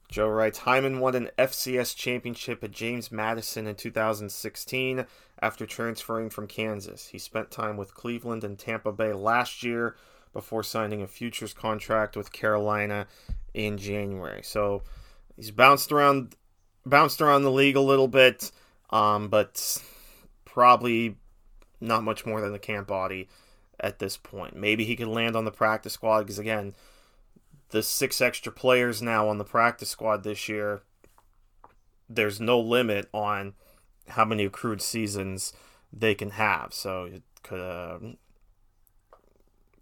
Joe 0.09 0.29
writes 0.29 0.61
Hyman 0.61 1.01
won 1.01 1.15
an 1.15 1.31
FCS 1.39 1.95
championship 1.95 2.65
at 2.65 2.71
James 2.71 3.13
Madison 3.13 3.67
in 3.67 3.75
2016 3.75 5.05
after 5.41 5.67
transferring 5.67 6.31
from 6.31 6.47
Kansas. 6.47 7.09
He 7.09 7.19
spent 7.19 7.51
time 7.51 7.77
with 7.77 7.95
Cleveland 7.95 8.43
and 8.43 8.59
Tampa 8.59 8.91
Bay 8.91 9.13
last 9.13 9.63
year 9.63 9.97
before 10.33 10.63
signing 10.63 11.03
a 11.03 11.07
futures 11.07 11.53
contract 11.53 12.17
with 12.17 12.33
Carolina 12.33 13.07
in 13.53 13.77
January. 13.77 14.43
So 14.43 14.83
he's 15.37 15.51
bounced 15.51 15.93
around 15.93 16.37
bounced 16.87 17.21
around 17.21 17.43
the 17.43 17.51
league 17.51 17.77
a 17.77 17.81
little 17.81 18.09
bit, 18.09 18.51
um, 18.89 19.29
but 19.29 19.83
probably 20.47 21.17
not 21.81 22.03
much 22.03 22.25
more 22.25 22.41
than 22.41 22.53
the 22.53 22.59
camp 22.59 22.89
body 22.89 23.29
at 23.79 23.99
this 23.99 24.17
point. 24.17 24.57
Maybe 24.57 24.85
he 24.85 24.97
could 24.97 25.09
land 25.09 25.37
on 25.37 25.45
the 25.45 25.51
practice 25.51 25.93
squad 25.93 26.21
because 26.21 26.39
again, 26.39 26.75
the 27.71 27.83
six 27.83 28.21
extra 28.21 28.53
players 28.53 29.03
now 29.03 29.29
on 29.29 29.39
the 29.39 29.45
practice 29.45 29.91
squad 29.91 30.23
this 30.23 30.49
year. 30.49 30.83
There's 32.09 32.41
no 32.41 32.59
limit 32.59 33.09
on 33.13 33.55
how 34.09 34.25
many 34.25 34.45
accrued 34.45 34.81
seasons 34.81 35.53
they 35.93 36.15
can 36.15 36.31
have. 36.31 36.73
So 36.73 37.05
it 37.05 37.23
could 37.43 37.61
uh, 37.61 37.99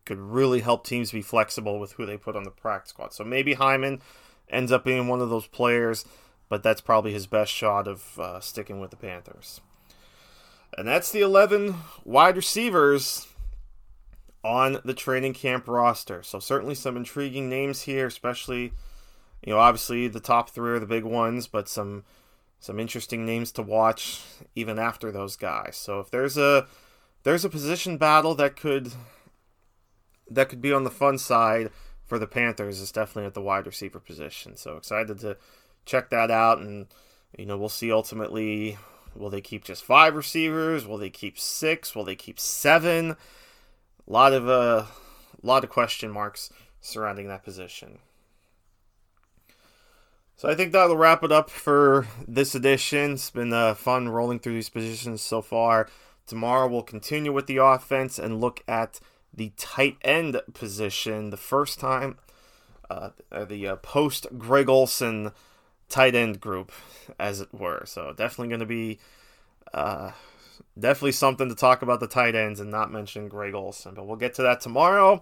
could 0.04 0.18
really 0.18 0.60
help 0.60 0.86
teams 0.86 1.12
be 1.12 1.22
flexible 1.22 1.78
with 1.78 1.92
who 1.92 2.06
they 2.06 2.16
put 2.16 2.36
on 2.36 2.44
the 2.44 2.50
practice 2.50 2.90
squad. 2.90 3.12
So 3.12 3.24
maybe 3.24 3.54
Hyman 3.54 4.00
ends 4.48 4.72
up 4.72 4.84
being 4.84 5.08
one 5.08 5.20
of 5.20 5.30
those 5.30 5.48
players, 5.48 6.04
but 6.48 6.62
that's 6.62 6.80
probably 6.80 7.12
his 7.12 7.26
best 7.26 7.52
shot 7.52 7.88
of 7.88 8.18
uh, 8.18 8.40
sticking 8.40 8.80
with 8.80 8.90
the 8.90 8.96
Panthers. 8.96 9.60
And 10.78 10.86
that's 10.86 11.10
the 11.10 11.20
11 11.20 11.74
wide 12.04 12.36
receivers 12.36 13.26
on 14.46 14.78
the 14.84 14.94
training 14.94 15.34
camp 15.34 15.66
roster. 15.66 16.22
So 16.22 16.38
certainly 16.38 16.76
some 16.76 16.96
intriguing 16.96 17.48
names 17.48 17.82
here, 17.82 18.06
especially 18.06 18.72
you 19.42 19.52
know 19.52 19.58
obviously 19.58 20.06
the 20.06 20.20
top 20.20 20.50
3 20.50 20.70
are 20.70 20.78
the 20.78 20.86
big 20.86 21.02
ones, 21.02 21.48
but 21.48 21.68
some 21.68 22.04
some 22.60 22.78
interesting 22.78 23.26
names 23.26 23.50
to 23.52 23.62
watch 23.62 24.22
even 24.54 24.78
after 24.78 25.10
those 25.10 25.36
guys. 25.36 25.76
So 25.76 25.98
if 25.98 26.10
there's 26.10 26.38
a 26.38 26.68
there's 27.24 27.44
a 27.44 27.50
position 27.50 27.98
battle 27.98 28.36
that 28.36 28.54
could 28.54 28.92
that 30.30 30.48
could 30.48 30.62
be 30.62 30.72
on 30.72 30.84
the 30.84 30.90
fun 30.90 31.18
side 31.18 31.70
for 32.04 32.18
the 32.18 32.26
Panthers 32.28 32.80
is 32.80 32.92
definitely 32.92 33.26
at 33.26 33.34
the 33.34 33.42
wide 33.42 33.66
receiver 33.66 33.98
position. 33.98 34.56
So 34.56 34.76
excited 34.76 35.18
to 35.20 35.36
check 35.84 36.10
that 36.10 36.30
out, 36.30 36.60
and 36.60 36.86
you 37.36 37.46
know 37.46 37.58
we'll 37.58 37.68
see 37.68 37.90
ultimately 37.90 38.78
will 39.16 39.30
they 39.30 39.40
keep 39.40 39.64
just 39.64 39.82
five 39.82 40.14
receivers? 40.14 40.86
Will 40.86 40.98
they 40.98 41.10
keep 41.10 41.36
six? 41.36 41.96
Will 41.96 42.04
they 42.04 42.14
keep 42.14 42.38
seven? 42.38 43.16
A 44.08 44.12
lot 44.12 44.32
of 44.32 44.48
uh, 44.48 44.84
a 45.42 45.46
lot 45.46 45.64
of 45.64 45.70
question 45.70 46.10
marks 46.10 46.50
surrounding 46.80 47.28
that 47.28 47.44
position. 47.44 47.98
So 50.36 50.50
I 50.50 50.54
think 50.54 50.72
that'll 50.72 50.96
wrap 50.96 51.24
it 51.24 51.32
up 51.32 51.48
for 51.48 52.06
this 52.28 52.54
edition. 52.54 53.12
It's 53.12 53.30
been 53.30 53.52
uh, 53.52 53.74
fun 53.74 54.10
rolling 54.10 54.38
through 54.38 54.52
these 54.52 54.68
positions 54.68 55.22
so 55.22 55.40
far. 55.40 55.88
Tomorrow 56.26 56.68
we'll 56.68 56.82
continue 56.82 57.32
with 57.32 57.46
the 57.46 57.56
offense 57.56 58.18
and 58.18 58.40
look 58.40 58.62
at 58.68 59.00
the 59.32 59.52
tight 59.56 59.96
end 60.02 60.40
position. 60.52 61.30
The 61.30 61.36
first 61.38 61.80
time, 61.80 62.18
uh, 62.90 63.10
the 63.30 63.66
uh, 63.66 63.76
post 63.76 64.26
Greg 64.36 64.68
Olsen 64.68 65.32
tight 65.88 66.14
end 66.14 66.40
group, 66.40 66.70
as 67.18 67.40
it 67.40 67.54
were. 67.54 67.84
So 67.86 68.12
definitely 68.12 68.48
going 68.48 68.60
to 68.60 68.66
be 68.66 68.98
uh, 69.72 70.12
definitely 70.78 71.12
something 71.12 71.48
to 71.48 71.54
talk 71.54 71.82
about 71.82 72.00
the 72.00 72.06
tight 72.06 72.34
ends 72.34 72.60
and 72.60 72.70
not 72.70 72.92
mention 72.92 73.28
Greg 73.28 73.54
Olsen. 73.54 73.94
But 73.94 74.06
we'll 74.06 74.16
get 74.16 74.34
to 74.34 74.42
that 74.42 74.60
tomorrow. 74.60 75.20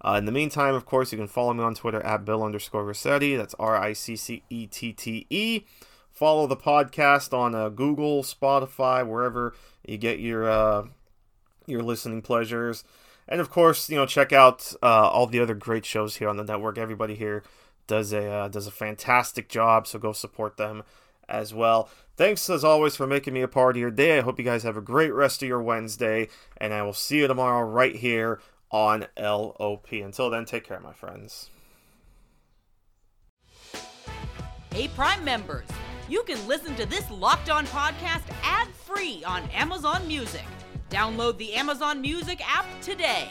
Uh, 0.00 0.16
in 0.18 0.24
the 0.24 0.32
meantime, 0.32 0.74
of 0.74 0.84
course, 0.84 1.12
you 1.12 1.18
can 1.18 1.26
follow 1.28 1.54
me 1.54 1.62
on 1.62 1.74
Twitter 1.74 2.04
at 2.04 2.24
Bill 2.24 2.42
underscore 2.42 2.84
Riccette. 2.84 3.36
That's 3.36 3.54
R 3.54 3.76
I 3.76 3.92
C 3.92 4.16
C 4.16 4.42
E 4.50 4.66
T 4.66 4.92
T 4.92 5.26
E. 5.30 5.62
Follow 6.10 6.46
the 6.46 6.56
podcast 6.56 7.36
on 7.36 7.54
uh, 7.54 7.68
Google, 7.68 8.22
Spotify, 8.22 9.06
wherever 9.06 9.54
you 9.86 9.96
get 9.96 10.18
your 10.18 10.48
uh, 10.48 10.86
your 11.66 11.82
listening 11.82 12.22
pleasures. 12.22 12.84
And 13.28 13.40
of 13.40 13.50
course, 13.50 13.90
you 13.90 13.96
know, 13.96 14.06
check 14.06 14.32
out 14.32 14.72
uh, 14.82 15.08
all 15.08 15.26
the 15.26 15.40
other 15.40 15.54
great 15.54 15.84
shows 15.84 16.16
here 16.16 16.28
on 16.28 16.36
the 16.36 16.44
network. 16.44 16.78
Everybody 16.78 17.14
here 17.14 17.42
does 17.86 18.12
a 18.12 18.26
uh, 18.26 18.48
does 18.48 18.66
a 18.66 18.70
fantastic 18.70 19.48
job, 19.48 19.86
so 19.86 19.98
go 19.98 20.12
support 20.12 20.56
them 20.56 20.82
as 21.28 21.52
well. 21.52 21.88
Thanks 22.16 22.48
as 22.48 22.64
always 22.64 22.96
for 22.96 23.06
making 23.06 23.34
me 23.34 23.42
a 23.42 23.48
part 23.48 23.76
of 23.76 23.80
your 23.80 23.90
day. 23.90 24.18
I 24.18 24.22
hope 24.22 24.38
you 24.38 24.44
guys 24.44 24.62
have 24.62 24.76
a 24.76 24.82
great 24.82 25.12
rest 25.12 25.42
of 25.42 25.48
your 25.48 25.62
Wednesday, 25.62 26.28
and 26.56 26.72
I 26.72 26.82
will 26.82 26.94
see 26.94 27.18
you 27.18 27.26
tomorrow 27.26 27.66
right 27.66 27.94
here 27.94 28.40
on 28.70 29.06
LOP. 29.18 29.92
Until 29.92 30.30
then, 30.30 30.44
take 30.44 30.64
care, 30.64 30.80
my 30.80 30.92
friends. 30.92 31.50
Hey, 34.72 34.88
Prime 34.88 35.24
members, 35.24 35.68
you 36.08 36.22
can 36.24 36.46
listen 36.46 36.74
to 36.76 36.86
this 36.86 37.10
locked 37.10 37.50
on 37.50 37.66
podcast 37.66 38.24
ad 38.42 38.68
free 38.68 39.22
on 39.26 39.42
Amazon 39.50 40.06
Music. 40.06 40.44
Download 40.90 41.36
the 41.38 41.54
Amazon 41.54 42.00
Music 42.00 42.40
app 42.46 42.66
today. 42.80 43.30